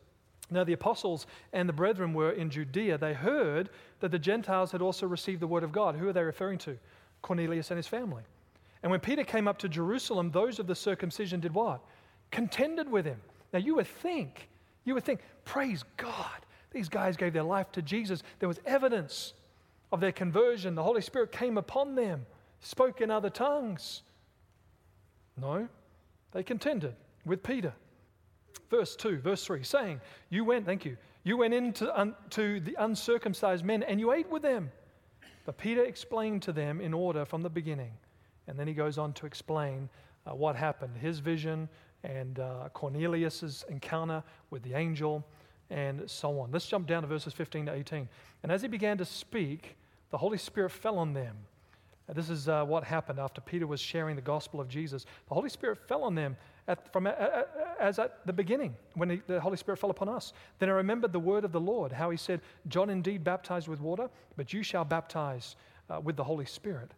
[0.53, 2.97] Now, the apostles and the brethren were in Judea.
[2.97, 5.95] They heard that the Gentiles had also received the word of God.
[5.95, 6.77] Who are they referring to?
[7.21, 8.23] Cornelius and his family.
[8.81, 11.81] And when Peter came up to Jerusalem, those of the circumcision did what?
[12.31, 13.19] Contended with him.
[13.51, 14.49] Now, you would think
[14.85, 18.23] You would think, praise God, these guys gave their life to Jesus.
[18.39, 19.33] There was evidence
[19.91, 20.75] of their conversion.
[20.75, 22.25] The Holy Spirit came upon them,
[22.59, 24.01] spoke in other tongues.
[25.37, 25.67] No,
[26.31, 27.73] they contended with Peter.
[28.69, 32.75] Verse 2, verse 3, saying, You went, thank you, you went into un, to the
[32.79, 34.71] uncircumcised men and you ate with them.
[35.45, 37.91] But Peter explained to them in order from the beginning.
[38.47, 39.89] And then he goes on to explain
[40.25, 41.69] uh, what happened his vision
[42.03, 45.25] and uh, Cornelius's encounter with the angel
[45.69, 46.51] and so on.
[46.51, 48.07] Let's jump down to verses 15 to 18.
[48.43, 49.77] And as he began to speak,
[50.11, 51.35] the Holy Spirit fell on them.
[52.09, 55.05] Uh, this is uh, what happened after Peter was sharing the gospel of Jesus.
[55.29, 56.35] The Holy Spirit fell on them
[56.67, 57.07] at, from,
[57.83, 60.33] as at the beginning when he, the Holy Spirit fell upon us.
[60.59, 63.81] Then I remembered the word of the Lord, how he said, John indeed baptized with
[63.81, 65.55] water, but you shall baptize
[65.89, 66.91] uh, with the Holy Spirit.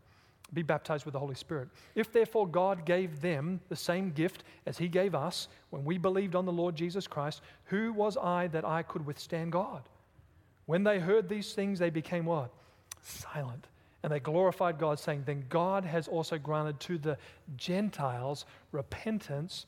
[0.54, 1.70] Be baptized with the Holy Spirit.
[1.96, 6.36] If therefore God gave them the same gift as he gave us when we believed
[6.36, 9.82] on the Lord Jesus Christ, who was I that I could withstand God?
[10.68, 12.52] When they heard these things, they became what?
[13.02, 13.68] Silent.
[14.04, 17.18] And they glorified God, saying, Then God has also granted to the
[17.58, 19.66] Gentiles repentance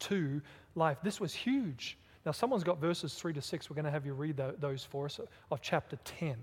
[0.00, 0.40] to
[0.74, 0.98] life.
[1.02, 1.98] This was huge.
[2.24, 3.68] Now, someone's got verses 3 to 6.
[3.68, 6.36] We're going to have you read those for us of chapter 10.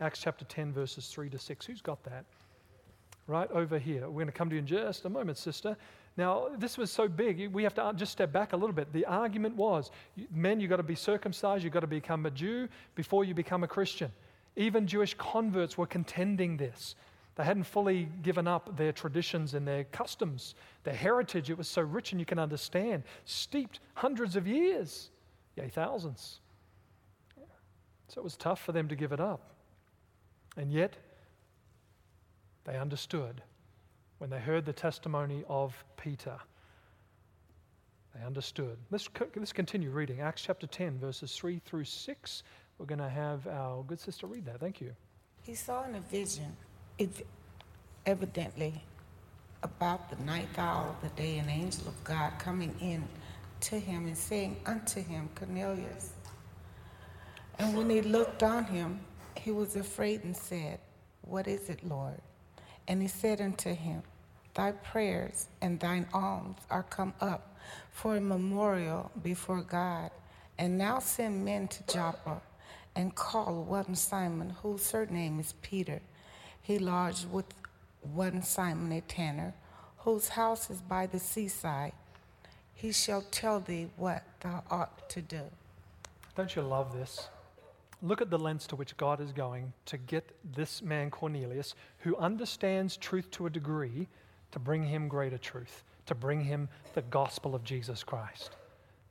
[0.00, 1.66] Acts chapter 10, verses 3 to 6.
[1.66, 2.24] Who's got that?
[3.26, 4.02] Right over here.
[4.02, 5.76] We're going to come to you in just a moment, sister.
[6.16, 8.92] Now, this was so big, we have to uh, just step back a little bit.
[8.92, 9.90] The argument was
[10.30, 13.64] men, you've got to be circumcised, you've got to become a Jew before you become
[13.64, 14.12] a Christian.
[14.54, 16.94] Even Jewish converts were contending this.
[17.36, 21.50] They hadn't fully given up their traditions and their customs, their heritage.
[21.50, 25.10] It was so rich and you can understand, steeped hundreds of years,
[25.56, 26.40] yea, thousands.
[28.08, 29.50] So it was tough for them to give it up.
[30.56, 30.96] And yet,
[32.64, 33.42] they understood
[34.18, 36.38] when they heard the testimony of Peter.
[38.14, 38.78] They understood.
[38.90, 40.20] Let's, let's continue reading.
[40.20, 42.42] Acts chapter 10, verses 3 through 6.
[42.78, 44.60] We're going to have our good sister read that.
[44.60, 44.94] Thank you.
[45.42, 46.56] He saw in a vision,
[48.06, 48.82] evidently,
[49.62, 53.06] about the ninth hour of the day, an angel of God coming in
[53.60, 56.12] to him and saying unto him, Cornelius.
[57.58, 59.00] And when he looked on him,
[59.36, 60.78] he was afraid and said,
[61.22, 62.20] What is it, Lord?
[62.88, 64.02] And he said unto him,
[64.54, 67.56] Thy prayers and thine alms are come up
[67.90, 70.10] for a memorial before God.
[70.58, 72.40] And now send men to Joppa
[72.94, 76.00] and called one Simon, whose surname is Peter.
[76.64, 77.44] He lodged with
[78.00, 79.52] one Simon a tanner,
[79.98, 81.92] whose house is by the seaside.
[82.72, 85.42] He shall tell thee what thou ought to do.
[86.34, 87.28] Don't you love this?
[88.00, 92.16] Look at the lengths to which God is going to get this man Cornelius, who
[92.16, 94.08] understands truth to a degree,
[94.52, 98.56] to bring him greater truth, to bring him the gospel of Jesus Christ.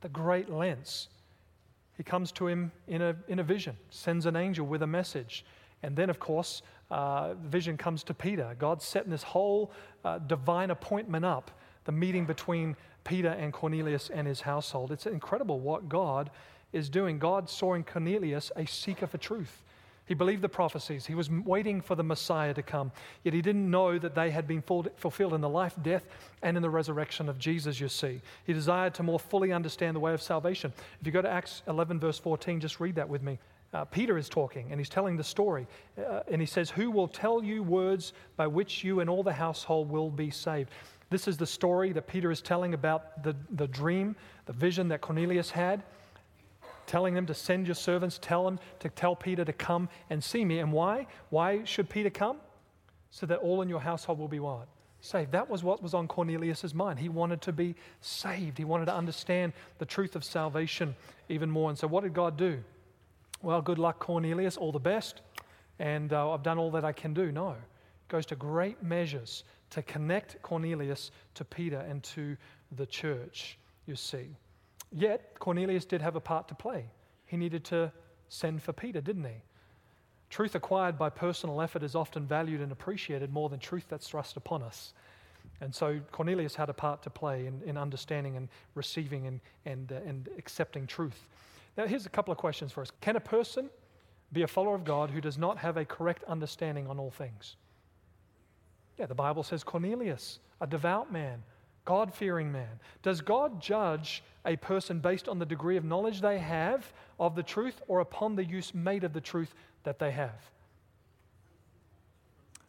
[0.00, 1.08] The great lengths
[1.96, 5.44] he comes to him in a, in a vision, sends an angel with a message.
[5.84, 8.54] And then, of course, uh, vision comes to Peter.
[8.58, 9.72] God's setting this whole
[10.04, 11.50] uh, divine appointment up,
[11.84, 14.92] the meeting between Peter and Cornelius and his household.
[14.92, 16.30] It's incredible what God
[16.72, 17.18] is doing.
[17.18, 19.62] God saw in Cornelius a seeker for truth.
[20.06, 21.06] He believed the prophecies.
[21.06, 22.92] He was waiting for the Messiah to come.
[23.22, 26.04] Yet he didn't know that they had been fulfilled in the life, death,
[26.42, 28.20] and in the resurrection of Jesus, you see.
[28.44, 30.74] He desired to more fully understand the way of salvation.
[31.00, 33.38] If you go to Acts 11, verse 14, just read that with me.
[33.74, 35.66] Uh, Peter is talking and he's telling the story.
[35.98, 39.32] Uh, and he says, Who will tell you words by which you and all the
[39.32, 40.70] household will be saved?
[41.10, 45.00] This is the story that Peter is telling about the, the dream, the vision that
[45.00, 45.82] Cornelius had
[46.86, 50.44] telling them to send your servants, tell them to tell Peter to come and see
[50.44, 50.58] me.
[50.58, 51.06] And why?
[51.30, 52.38] Why should Peter come?
[53.10, 54.66] So that all in your household will be what?
[55.00, 55.32] Saved.
[55.32, 56.98] That was what was on Cornelius' mind.
[56.98, 58.58] He wanted to be saved.
[58.58, 60.94] He wanted to understand the truth of salvation
[61.28, 61.68] even more.
[61.70, 62.62] And so, what did God do?
[63.44, 64.56] Well, good luck, Cornelius.
[64.56, 65.20] All the best.
[65.78, 67.30] And uh, I've done all that I can do.
[67.30, 67.50] No.
[67.50, 72.38] It goes to great measures to connect Cornelius to Peter and to
[72.76, 74.28] the church, you see.
[74.90, 76.86] Yet, Cornelius did have a part to play.
[77.26, 77.92] He needed to
[78.30, 79.42] send for Peter, didn't he?
[80.30, 84.38] Truth acquired by personal effort is often valued and appreciated more than truth that's thrust
[84.38, 84.94] upon us.
[85.60, 89.92] And so Cornelius had a part to play in, in understanding and receiving and, and,
[89.92, 91.26] uh, and accepting truth.
[91.76, 93.70] Now, here's a couple of questions for us Can a person
[94.32, 97.56] be a follower of God who does not have a correct understanding on all things?
[98.98, 101.42] Yeah, the Bible says Cornelius, a devout man,
[101.84, 102.80] God fearing man.
[103.02, 107.42] Does God judge a person based on the degree of knowledge they have of the
[107.42, 110.50] truth or upon the use made of the truth that they have?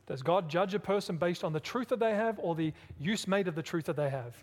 [0.07, 3.27] Does God judge a person based on the truth that they have or the use
[3.27, 4.35] made of the truth that they have?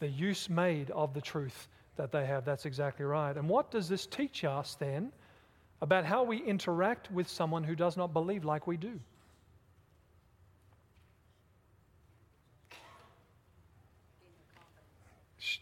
[0.00, 2.44] The use made of the truth that they have.
[2.44, 3.36] That's exactly right.
[3.36, 5.12] And what does this teach us then
[5.80, 8.98] about how we interact with someone who does not believe like we do?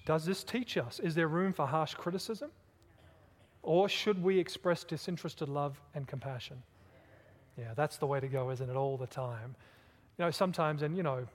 [0.06, 1.00] Does this teach us?
[1.00, 2.50] Is there room for harsh criticism?
[3.62, 6.62] Or should we express disinterested love and compassion?
[7.58, 8.76] Yeah, that's the way to go, isn't it?
[8.76, 9.54] All the time.
[10.18, 11.26] You know, sometimes, and you know,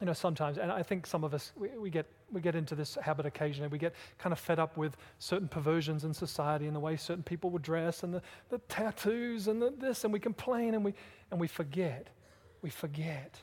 [0.00, 2.74] you know, sometimes, and I think some of us, we, we, get, we get into
[2.74, 3.68] this habit occasionally.
[3.68, 7.22] We get kind of fed up with certain perversions in society and the way certain
[7.22, 10.94] people would dress and the, the tattoos and the, this, and we complain and we,
[11.30, 12.08] and we forget.
[12.62, 13.40] We forget.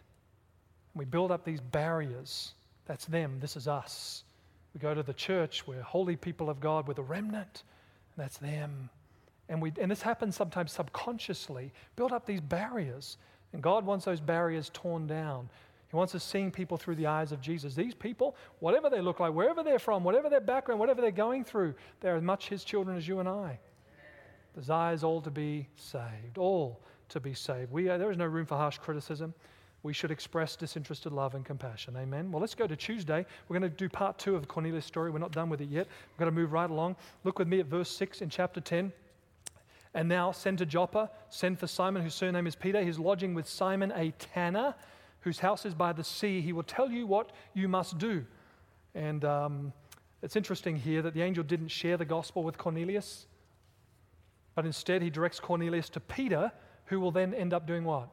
[0.94, 2.54] And we build up these barriers.
[2.86, 4.24] That's them, this is us.
[4.74, 7.64] We go to the church, we're holy people of God, we're the remnant,
[8.18, 8.90] that's them.
[9.48, 13.18] And, we, and this happens sometimes subconsciously, build up these barriers.
[13.52, 15.50] And God wants those barriers torn down.
[15.90, 17.74] He wants us seeing people through the eyes of Jesus.
[17.74, 21.44] These people, whatever they look like, wherever they're from, whatever their background, whatever they're going
[21.44, 23.60] through, they're as much His children as you and I.
[24.54, 27.72] Desires all to be saved, all to be saved.
[27.72, 29.34] We, uh, there is no room for harsh criticism.
[29.82, 31.96] We should express disinterested love and compassion.
[31.98, 32.32] Amen.
[32.32, 33.26] Well, let's go to Tuesday.
[33.48, 35.10] We're going to do part two of Cornelius story.
[35.10, 35.88] We're not done with it yet.
[35.88, 36.98] We're going to move right along.
[37.24, 38.92] Look with me at verse 6 in chapter 10.
[39.96, 42.84] And now send to Joppa, send for Simon, whose surname is Peter.
[42.84, 44.76] He's lodging with Simon, a tanner
[45.22, 48.26] whose house is by the sea, he will tell you what you must do.
[48.96, 49.74] And um,
[50.22, 53.28] it's interesting here that the angel didn't share the gospel with Cornelius,
[54.56, 56.52] but instead he directs Cornelius to Peter,
[56.86, 58.10] who will then end up doing what?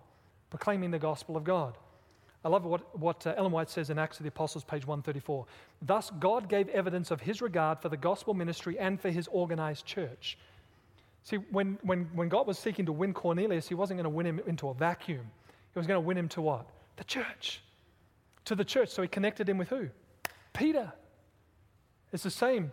[0.51, 1.77] Proclaiming the gospel of God.
[2.45, 5.47] I love what, what uh, Ellen White says in Acts of the Apostles, page 134.
[5.83, 9.85] Thus, God gave evidence of his regard for the gospel ministry and for his organized
[9.85, 10.39] church.
[11.25, 14.27] See, when, when, when God was seeking to win Cornelius, he wasn't going to win
[14.27, 15.29] him into a vacuum.
[15.75, 16.69] He was going to win him to what?
[16.97, 17.63] The church.
[18.47, 18.89] To the church.
[18.91, 19.89] So he connected him with who?
[20.53, 20.93] Peter.
[22.13, 22.73] It's the same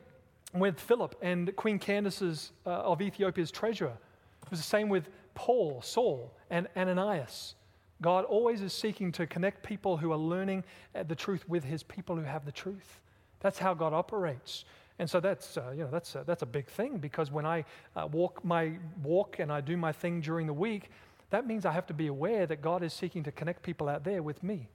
[0.53, 3.97] with Philip and Queen Candace's uh, of Ethiopia's treasurer.
[4.43, 7.55] It was the same with Paul, Saul, and Ananias.
[8.01, 11.83] God always is seeking to connect people who are learning uh, the truth with his
[11.83, 12.99] people who have the truth.
[13.39, 14.65] That's how God operates.
[14.99, 17.65] And so that's, uh, you know, that's, a, that's a big thing because when I
[17.95, 20.91] uh, walk my walk and I do my thing during the week,
[21.33, 24.03] that means I have to be aware that God is seeking to connect people out
[24.03, 24.69] there with me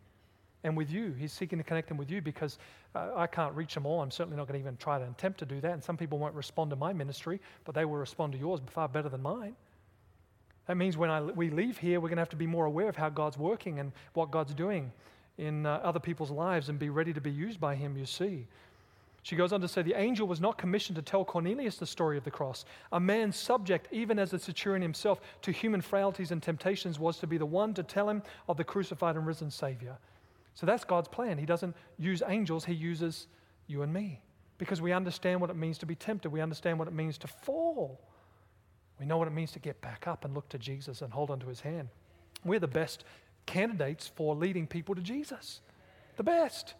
[0.64, 1.12] and with you.
[1.12, 2.58] He's seeking to connect them with you because
[2.96, 4.02] uh, I can't reach them all.
[4.02, 5.70] I'm certainly not going to even try to attempt to do that.
[5.70, 8.88] And some people won't respond to my ministry, but they will respond to yours far
[8.88, 9.54] better than mine.
[10.66, 12.88] That means when I, we leave here, we're going to have to be more aware
[12.88, 14.90] of how God's working and what God's doing
[15.38, 18.48] in uh, other people's lives and be ready to be used by Him, you see.
[19.28, 22.16] She goes on to say, The angel was not commissioned to tell Cornelius the story
[22.16, 22.64] of the cross.
[22.92, 27.26] A man subject, even as the centurion himself, to human frailties and temptations, was to
[27.26, 29.98] be the one to tell him of the crucified and risen Savior.
[30.54, 31.36] So that's God's plan.
[31.36, 33.26] He doesn't use angels, He uses
[33.66, 34.22] you and me
[34.56, 37.26] because we understand what it means to be tempted, we understand what it means to
[37.26, 38.00] fall.
[38.98, 41.28] We know what it means to get back up and look to Jesus and hold
[41.28, 41.90] onto His hand.
[42.46, 43.04] We're the best
[43.44, 45.60] candidates for leading people to Jesus.
[46.16, 46.72] The best.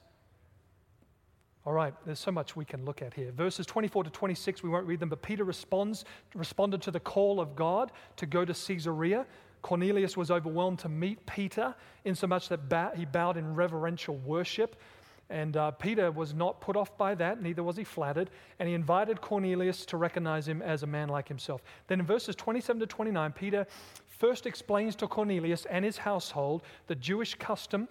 [1.69, 3.31] All right, there's so much we can look at here.
[3.31, 7.43] Verses 24 to 26, we won't read them, but Peter responds, responded to the call
[7.43, 9.27] of God to go to Caesarea.
[9.61, 11.75] Cornelius was overwhelmed to meet Peter,
[12.07, 14.81] insomuch that he bowed in reverential worship.
[15.29, 18.75] And uh, Peter was not put off by that, neither was he flattered, and he
[18.75, 21.61] invited Cornelius to recognize him as a man like himself.
[21.87, 23.67] Then in verses 27 to 29, Peter
[24.07, 27.89] first explains to Cornelius and his household the Jewish custom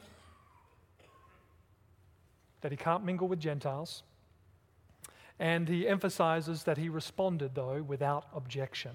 [2.61, 4.03] that he can't mingle with Gentiles.
[5.39, 8.91] And he emphasizes that he responded, though, without objection.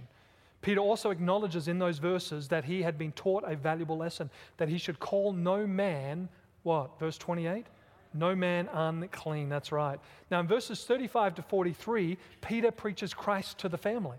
[0.61, 4.69] Peter also acknowledges in those verses that he had been taught a valuable lesson, that
[4.69, 6.29] he should call no man,
[6.63, 6.99] what?
[6.99, 7.67] Verse 28?
[8.15, 9.49] No man unclean.
[9.49, 9.99] That's right.
[10.31, 14.19] Now, in verses 35 to 43, Peter preaches Christ to the family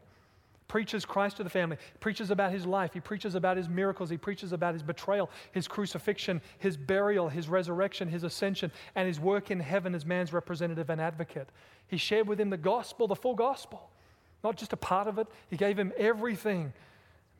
[0.67, 4.17] preaches Christ to the family, preaches about his life, he preaches about his miracles, he
[4.17, 9.51] preaches about his betrayal, his crucifixion, his burial, his resurrection, his ascension, and his work
[9.51, 11.49] in heaven as man's representative and advocate.
[11.87, 13.89] He shared with him the gospel, the full gospel,
[14.43, 16.73] not just a part of it, he gave him everything.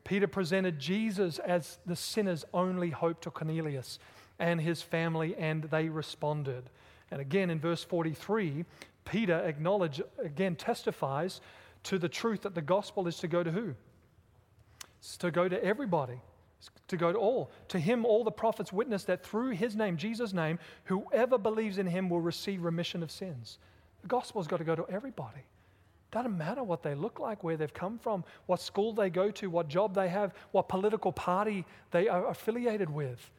[0.04, 3.98] Peter presented Jesus as the sinner's only hope to Cornelius
[4.38, 6.64] and his family, and they responded.
[7.10, 8.64] And again, in verse 43,
[9.04, 11.40] Peter acknowledge again testifies
[11.84, 13.74] to the truth that the gospel is to go to who?
[14.98, 16.20] It's to go to everybody,
[16.58, 17.50] it's to go to all.
[17.68, 21.86] To him, all the prophets witness that through his name, Jesus' name, whoever believes in
[21.86, 23.58] him will receive remission of sins.
[24.02, 25.44] The gospel's got to go to everybody.
[26.10, 29.50] Doesn't matter what they look like, where they've come from, what school they go to,
[29.50, 33.30] what job they have, what political party they are affiliated with.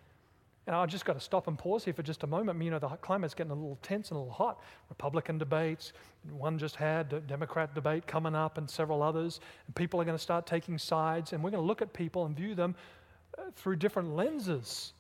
[0.68, 2.62] And I just got to stop and pause here for just a moment.
[2.62, 4.62] You know, the climate's getting a little tense and a little hot.
[4.90, 5.94] Republican debates,
[6.32, 9.42] one just had, Democrat debate coming up, and several others.
[9.68, 12.26] And people are going to start taking sides, and we're going to look at people
[12.26, 12.76] and view them
[13.38, 14.94] uh, through different lenses,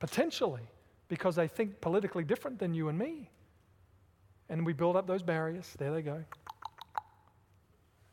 [0.00, 0.68] potentially,
[1.08, 3.30] because they think politically different than you and me.
[4.50, 5.74] And we build up those barriers.
[5.78, 6.22] There they go.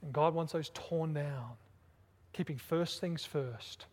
[0.01, 1.49] And God wants those torn down,
[2.31, 3.87] keeping first things first.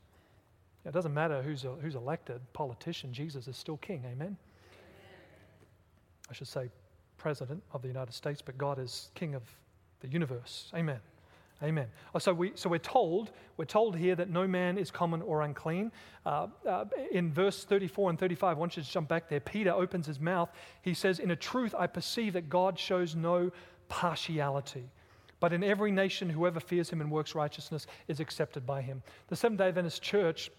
[0.89, 4.03] It doesn't matter who's, who's elected, politician, Jesus is still king.
[4.07, 4.15] Amen?
[4.17, 4.37] Amen?
[6.31, 6.71] I should say
[7.19, 9.43] president of the United States, but God is king of
[10.01, 10.73] the universe.
[10.75, 11.01] Amen.
[11.63, 11.89] Amen.
[12.15, 15.43] Oh, so, we, so we're told, we're told here that no man is common or
[15.43, 15.93] unclean.
[16.25, 19.41] Uh, uh, in verse 34 and 35, I want you to jump back there.
[19.41, 20.49] Peter opens his mouth.
[20.81, 23.51] He says, In a truth, I perceive that God shows no
[23.89, 24.85] partiality.
[25.41, 29.03] But in every nation, whoever fears him and works righteousness is accepted by him.
[29.27, 30.51] The Seventh day Adventist Church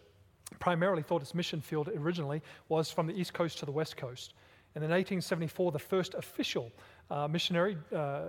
[0.60, 4.34] primarily thought its mission field originally was from the East Coast to the West Coast.
[4.76, 6.72] And in 1874, the first official
[7.10, 8.22] uh, missionary, uh,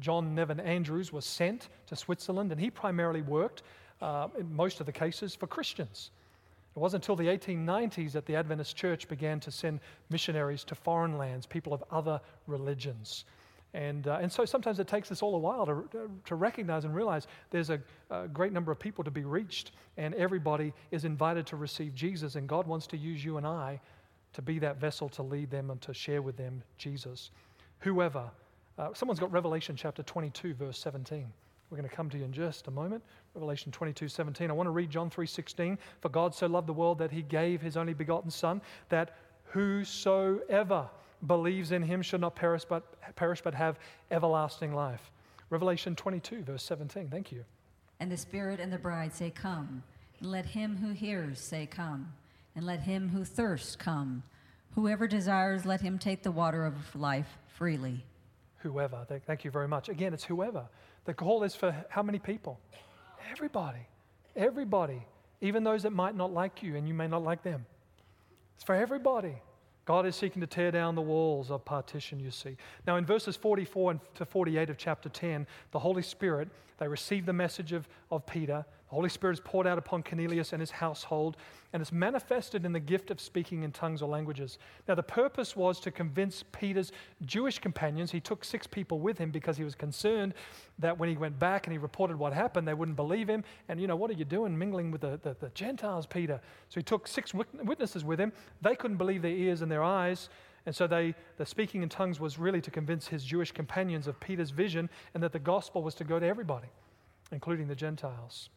[0.00, 3.62] John Nevin Andrews, was sent to Switzerland, and he primarily worked,
[4.02, 6.10] uh, in most of the cases, for Christians.
[6.76, 11.16] It wasn't until the 1890s that the Adventist Church began to send missionaries to foreign
[11.16, 13.24] lands, people of other religions.
[13.78, 15.88] And, uh, and so sometimes it takes us all a while to,
[16.24, 20.14] to recognize and realize there's a, a, great number of people to be reached, and
[20.16, 23.80] everybody is invited to receive Jesus, and God wants to use you and I
[24.32, 27.30] to be that vessel to lead them and to share with them Jesus.
[27.78, 28.28] Whoever,
[28.78, 31.24] uh, someone's got Revelation chapter 22, verse 17.
[31.70, 33.04] We're going to come to you in just a moment.
[33.34, 34.50] Revelation 22, 17.
[34.50, 35.78] I want to read John 3, 16.
[36.00, 40.88] For God so loved the world that he gave his only begotten Son, that whosoever
[41.26, 42.82] believes in him should not perish but,
[43.16, 43.78] perish but have
[44.10, 45.10] everlasting life.
[45.50, 47.08] Revelation 22, verse 17.
[47.08, 47.44] Thank you.
[48.00, 49.82] And the Spirit and the bride say, Come.
[50.20, 52.12] And let him who hears say, Come.
[52.54, 54.22] And let him who thirsts come.
[54.74, 58.04] Whoever desires, let him take the water of life freely.
[58.58, 59.06] Whoever.
[59.26, 59.88] Thank you very much.
[59.88, 60.66] Again, it's whoever.
[61.04, 62.58] The call is for how many people?
[63.30, 63.86] Everybody.
[64.36, 65.02] Everybody.
[65.40, 67.64] Even those that might not like you and you may not like them.
[68.56, 69.36] It's for everybody.
[69.88, 72.58] God is seeking to tear down the walls of partition, you see.
[72.86, 77.32] Now, in verses 44 to 48 of chapter 10, the Holy Spirit, they receive the
[77.32, 78.66] message of, of Peter.
[78.88, 81.36] The Holy Spirit is poured out upon Cornelius and his household,
[81.74, 84.56] and it's manifested in the gift of speaking in tongues or languages.
[84.86, 86.90] Now, the purpose was to convince Peter's
[87.26, 88.10] Jewish companions.
[88.10, 90.32] He took six people with him because he was concerned
[90.78, 93.44] that when he went back and he reported what happened, they wouldn't believe him.
[93.68, 96.40] And, you know, what are you doing mingling with the, the, the Gentiles, Peter?
[96.70, 98.32] So he took six witnesses with him.
[98.62, 100.30] They couldn't believe their ears and their eyes.
[100.64, 104.18] And so they, the speaking in tongues was really to convince his Jewish companions of
[104.18, 106.68] Peter's vision and that the gospel was to go to everybody,
[107.32, 108.48] including the Gentiles.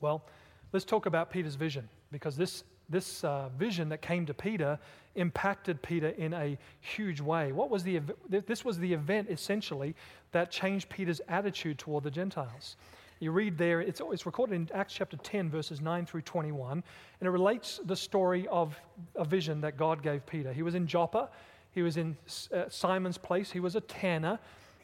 [0.00, 0.24] Well,
[0.72, 4.78] let's talk about Peter's vision because this, this uh, vision that came to Peter
[5.14, 7.52] impacted Peter in a huge way.
[7.52, 9.94] What was the, this was the event essentially
[10.32, 12.76] that changed Peter's attitude toward the Gentiles.
[13.20, 16.84] You read there, it's, it's recorded in Acts chapter 10, verses 9 through 21,
[17.20, 18.80] and it relates the story of
[19.16, 20.52] a vision that God gave Peter.
[20.52, 21.28] He was in Joppa,
[21.72, 22.16] he was in
[22.54, 24.38] uh, Simon's place, he was a tanner,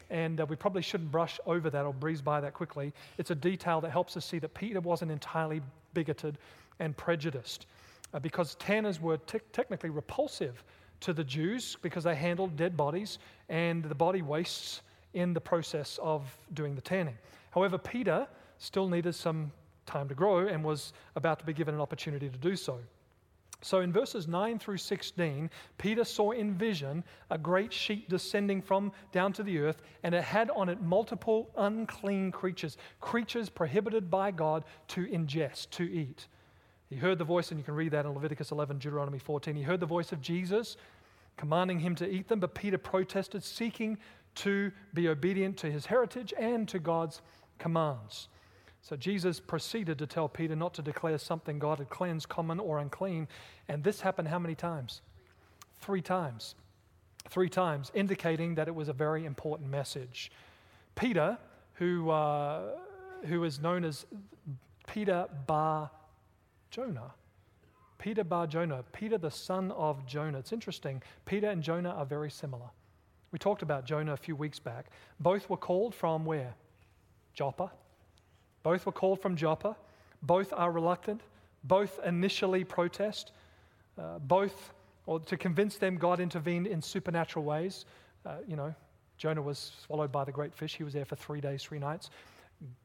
[0.09, 2.93] and uh, we probably shouldn't brush over that or breeze by that quickly.
[3.17, 5.61] It's a detail that helps us see that Peter wasn't entirely
[5.93, 6.37] bigoted
[6.79, 7.67] and prejudiced
[8.13, 10.63] uh, because tanners were te- technically repulsive
[11.01, 14.81] to the Jews because they handled dead bodies and the body wastes
[15.13, 17.17] in the process of doing the tanning.
[17.51, 18.27] However, Peter
[18.57, 19.51] still needed some
[19.85, 22.79] time to grow and was about to be given an opportunity to do so.
[23.61, 28.91] So in verses 9 through 16, Peter saw in vision a great sheet descending from
[29.11, 34.31] down to the earth, and it had on it multiple unclean creatures, creatures prohibited by
[34.31, 36.27] God to ingest, to eat.
[36.89, 39.55] He heard the voice, and you can read that in Leviticus 11, Deuteronomy 14.
[39.55, 40.77] He heard the voice of Jesus
[41.37, 43.97] commanding him to eat them, but Peter protested, seeking
[44.35, 47.21] to be obedient to his heritage and to God's
[47.57, 48.27] commands.
[48.85, 52.77] So Jesus proceeded to tell Peter not to declare something God had cleansed, common or
[52.77, 53.27] unclean.
[53.67, 55.01] And this happened how many times?
[55.81, 56.53] Three times.
[57.27, 60.31] Three times, indicating that it was a very important message.
[60.93, 61.35] Peter,
[61.73, 62.75] who, uh,
[63.25, 64.05] who is known as
[64.85, 65.89] Peter Bar
[66.69, 67.15] Jonah,
[67.97, 70.37] Peter Bar Jonah, Peter the son of Jonah.
[70.37, 71.01] It's interesting.
[71.25, 72.69] Peter and Jonah are very similar.
[73.31, 74.91] We talked about Jonah a few weeks back.
[75.19, 76.53] Both were called from where?
[77.33, 77.71] Joppa,
[78.65, 79.77] both were called from Joppa.
[80.23, 81.21] Both are reluctant.
[81.65, 83.31] Both initially protest.
[83.95, 84.73] Uh, both,
[85.05, 87.85] or to convince them, God intervened in supernatural ways.
[88.25, 88.73] Uh, you know,
[89.19, 90.75] Jonah was swallowed by the great fish.
[90.75, 92.09] He was there for three days, three nights.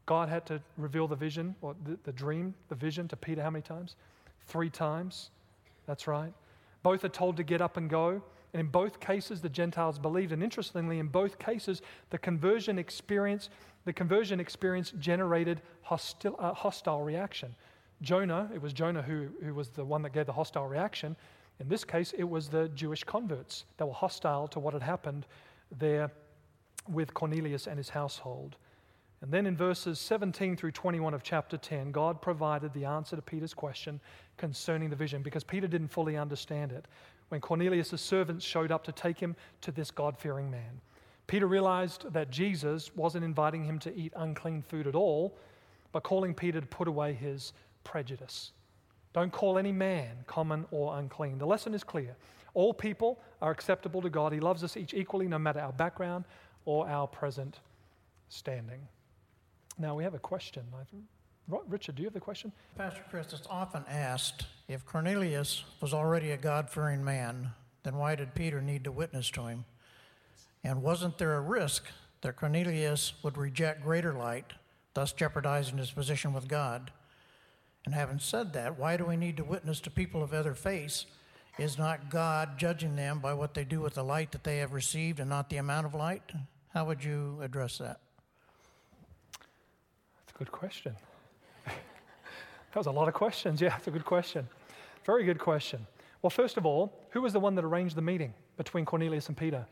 [0.05, 3.49] God had to reveal the vision, or the, the dream, the vision to Peter how
[3.49, 3.97] many times?
[4.49, 5.31] Three times.
[5.87, 6.35] That's right.
[6.83, 8.23] Both are told to get up and go.
[8.53, 10.33] And in both cases, the Gentiles believed.
[10.33, 13.49] And interestingly, in both cases, the conversion experience,
[13.85, 17.55] the conversion experience generated hostile, uh, hostile reaction.
[18.03, 21.17] Jonah, it was Jonah who, who was the one that gave the hostile reaction.
[21.61, 25.27] In this case, it was the Jewish converts that were hostile to what had happened
[25.79, 26.11] there
[26.89, 28.57] with Cornelius and his household.
[29.23, 33.23] And then in verses 17 through 21 of chapter 10, God provided the answer to
[33.23, 34.01] Peter's question
[34.39, 36.87] concerning the vision because Peter didn't fully understand it.
[37.29, 40.81] When Cornelius' servants showed up to take him to this God fearing man,
[41.31, 45.39] Peter realized that Jesus wasn't inviting him to eat unclean food at all,
[45.93, 47.53] but calling Peter to put away his
[47.85, 48.51] prejudice.
[49.13, 51.39] Don't call any man common or unclean.
[51.39, 52.17] The lesson is clear.
[52.53, 54.33] All people are acceptable to God.
[54.33, 56.25] He loves us each equally, no matter our background
[56.65, 57.61] or our present
[58.29, 58.81] standing.
[59.79, 60.65] Now we have a question.
[61.69, 62.51] Richard, do you have the question?
[62.77, 67.53] Pastor Chris, it's often asked if Cornelius was already a God fearing man,
[67.85, 69.65] then why did Peter need to witness to him?
[70.63, 71.85] And wasn't there a risk
[72.21, 74.53] that Cornelius would reject greater light,
[74.95, 76.91] thus jeopardizing his position with God?
[77.87, 81.07] And having said that, why do we need to witness to people of other faiths?
[81.59, 84.73] Is not God judging them by what they do with the light that they have
[84.73, 86.23] received and not the amount of light?
[86.73, 88.01] How would you address that?
[89.33, 90.95] That's a good question.
[91.65, 93.61] that was a lot of questions.
[93.61, 94.49] Yeah, that's a good question.
[95.05, 95.87] Very good question.
[96.23, 99.37] Well, first of all, who was the one that arranged the meeting between Cornelius and
[99.37, 99.67] Peter?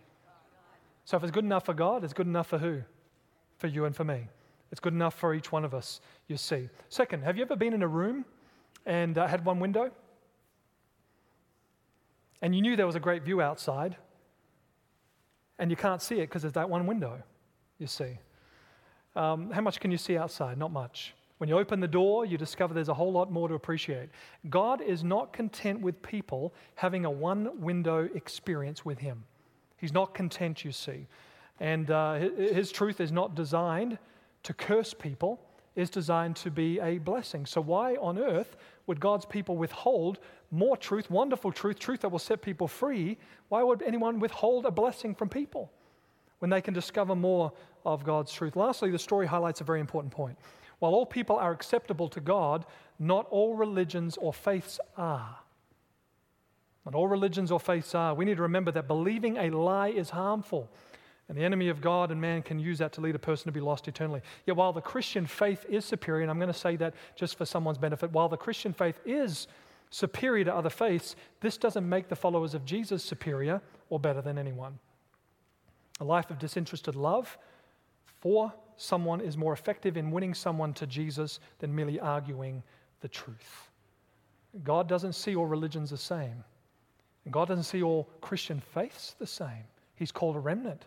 [1.09, 2.83] So if it's good enough for God, it's good enough for who?
[3.57, 4.29] For you and for me.
[4.71, 6.69] It's good enough for each one of us, you see.
[6.91, 8.27] Second, have you ever been in a room
[8.85, 9.91] and uh, had one window?
[12.43, 13.97] And you knew there was a great view outside,
[15.59, 17.23] and you can't see it because there's that one window,
[17.79, 18.19] you see.
[19.17, 20.59] Um, how much can you see outside?
[20.59, 21.15] Not much.
[21.39, 24.11] When you open the door, you discover there's a whole lot more to appreciate.
[24.51, 29.25] God is not content with people having a one window experience with Him.
[29.79, 31.07] He's not content, you see.
[31.59, 33.99] And uh, His truth is not designed
[34.43, 35.41] to curse people
[35.79, 37.47] is designed to be a blessing.
[37.47, 38.57] So, why on earth
[38.89, 40.19] would God's people withhold
[40.51, 43.17] more truth, wonderful truth, truth that will set people free?
[43.49, 45.71] Why would anyone withhold a blessing from people
[46.41, 47.53] when they can discover more
[47.87, 48.57] of God's truth?
[48.57, 50.37] Lastly, the story highlights a very important point.
[50.81, 52.67] While all people are acceptable to God,
[52.99, 55.37] not all religions or faiths are.
[56.89, 58.15] Not all religions or faiths are.
[58.15, 60.71] We need to remember that believing a lie is harmful.
[61.29, 63.53] And the enemy of God and man can use that to lead a person to
[63.53, 64.23] be lost eternally.
[64.47, 67.45] Yet, while the Christian faith is superior, and I'm going to say that just for
[67.45, 69.49] someone's benefit, while the Christian faith is
[69.91, 73.61] superior to other faiths, this doesn't make the followers of Jesus superior
[73.91, 74.79] or better than anyone.
[76.01, 77.37] A life of disinterested love
[78.07, 82.63] for someone is more effective in winning someone to Jesus than merely arguing
[83.03, 83.69] the truth.
[84.65, 86.45] God doesn't see all religions the same,
[87.31, 89.65] God doesn't see all Christian faiths the same.
[89.95, 90.87] He's called a remnant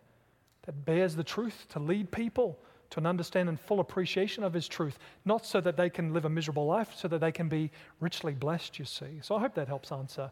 [0.64, 2.60] that bears the truth to lead people
[2.92, 6.26] to an understanding and full appreciation of His truth, not so that they can live
[6.26, 9.20] a miserable life, so that they can be richly blessed, you see.
[9.22, 10.32] So I hope that helps answer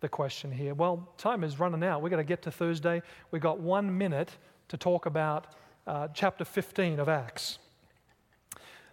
[0.00, 0.74] the question here.
[0.74, 2.02] Well, time is running out.
[2.02, 3.02] We've got to get to Thursday.
[3.30, 4.30] We've got one minute
[4.68, 5.46] to talk about
[5.86, 7.58] uh, chapter 15 of Acts.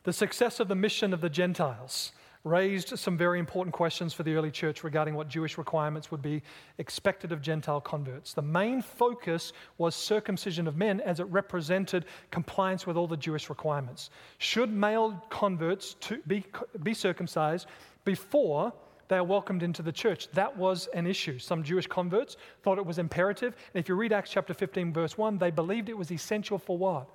[0.03, 4.33] The success of the mission of the Gentiles raised some very important questions for the
[4.33, 6.41] early church regarding what Jewish requirements would be
[6.79, 8.33] expected of Gentile converts.
[8.33, 13.49] The main focus was circumcision of men as it represented compliance with all the Jewish
[13.49, 14.09] requirements.
[14.39, 16.43] Should male converts be,
[16.81, 17.67] be circumcised
[18.05, 18.73] before
[19.07, 20.29] they are welcomed into the church.
[20.31, 21.37] That was an issue.
[21.37, 23.55] Some Jewish converts thought it was imperative.
[23.73, 26.77] And if you read Acts chapter 15, verse 1, they believed it was essential for
[26.77, 27.07] what?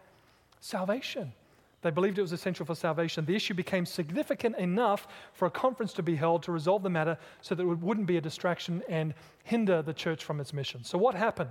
[0.61, 1.33] Salvation.
[1.87, 3.25] They believed it was essential for salvation.
[3.25, 7.17] The issue became significant enough for a conference to be held to resolve the matter
[7.43, 9.15] so that it wouldn't be a distraction and
[9.45, 10.83] hinder the church from its mission.
[10.83, 11.51] So, what happened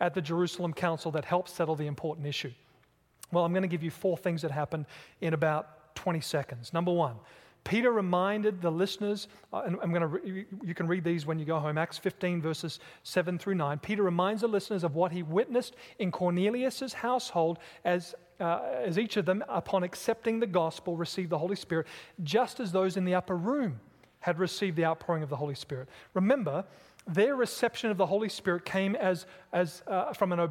[0.00, 2.50] at the Jerusalem Council that helped settle the important issue?
[3.30, 4.86] Well, I'm going to give you four things that happened
[5.20, 6.72] in about 20 seconds.
[6.72, 7.14] Number one,
[7.66, 11.44] Peter reminded the listeners, uh, and I'm going to, you can read these when you
[11.44, 13.80] go home, Acts 15, verses 7 through 9.
[13.80, 19.16] Peter reminds the listeners of what he witnessed in Cornelius' household as uh, as each
[19.16, 21.86] of them, upon accepting the gospel, received the Holy Spirit,
[22.22, 23.80] just as those in the upper room
[24.20, 25.88] had received the outpouring of the Holy Spirit.
[26.12, 26.62] Remember,
[27.06, 30.50] their reception of the Holy Spirit came as, as uh, from, an,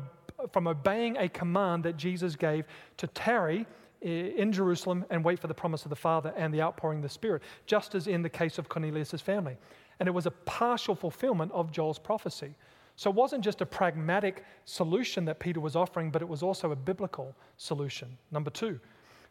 [0.52, 2.66] from obeying a command that Jesus gave
[2.98, 3.68] to tarry
[4.06, 7.10] in Jerusalem and wait for the promise of the Father and the outpouring of the
[7.10, 9.58] Spirit, just as in the case of Cornelius' family.
[10.00, 12.54] And it was a partial fulfillment of Joel's prophecy.
[12.96, 16.72] So it wasn't just a pragmatic solution that Peter was offering, but it was also
[16.72, 18.18] a biblical solution.
[18.32, 18.80] Number two,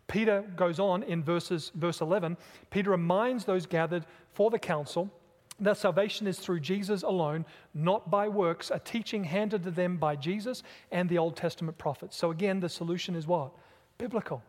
[0.09, 2.37] Peter goes on in verses, verse 11.
[2.71, 5.11] Peter reminds those gathered for the council
[5.61, 10.17] that salvation is through Jesus alone, not by works, a teaching handed to them by
[10.17, 12.17] Jesus and the Old Testament prophets.
[12.17, 13.53] So again, the solution is what?
[13.97, 14.43] Biblical.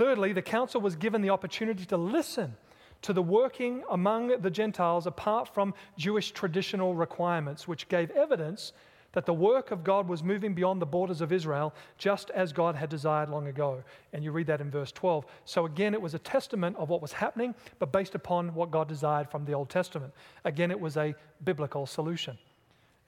[0.00, 2.56] Thirdly, the council was given the opportunity to listen
[3.02, 8.72] to the working among the Gentiles apart from Jewish traditional requirements, which gave evidence
[9.12, 12.76] that the work of God was moving beyond the borders of Israel, just as God
[12.76, 13.84] had desired long ago.
[14.14, 15.26] And you read that in verse 12.
[15.44, 18.88] So again, it was a testament of what was happening, but based upon what God
[18.88, 20.14] desired from the Old Testament.
[20.46, 22.38] Again, it was a biblical solution.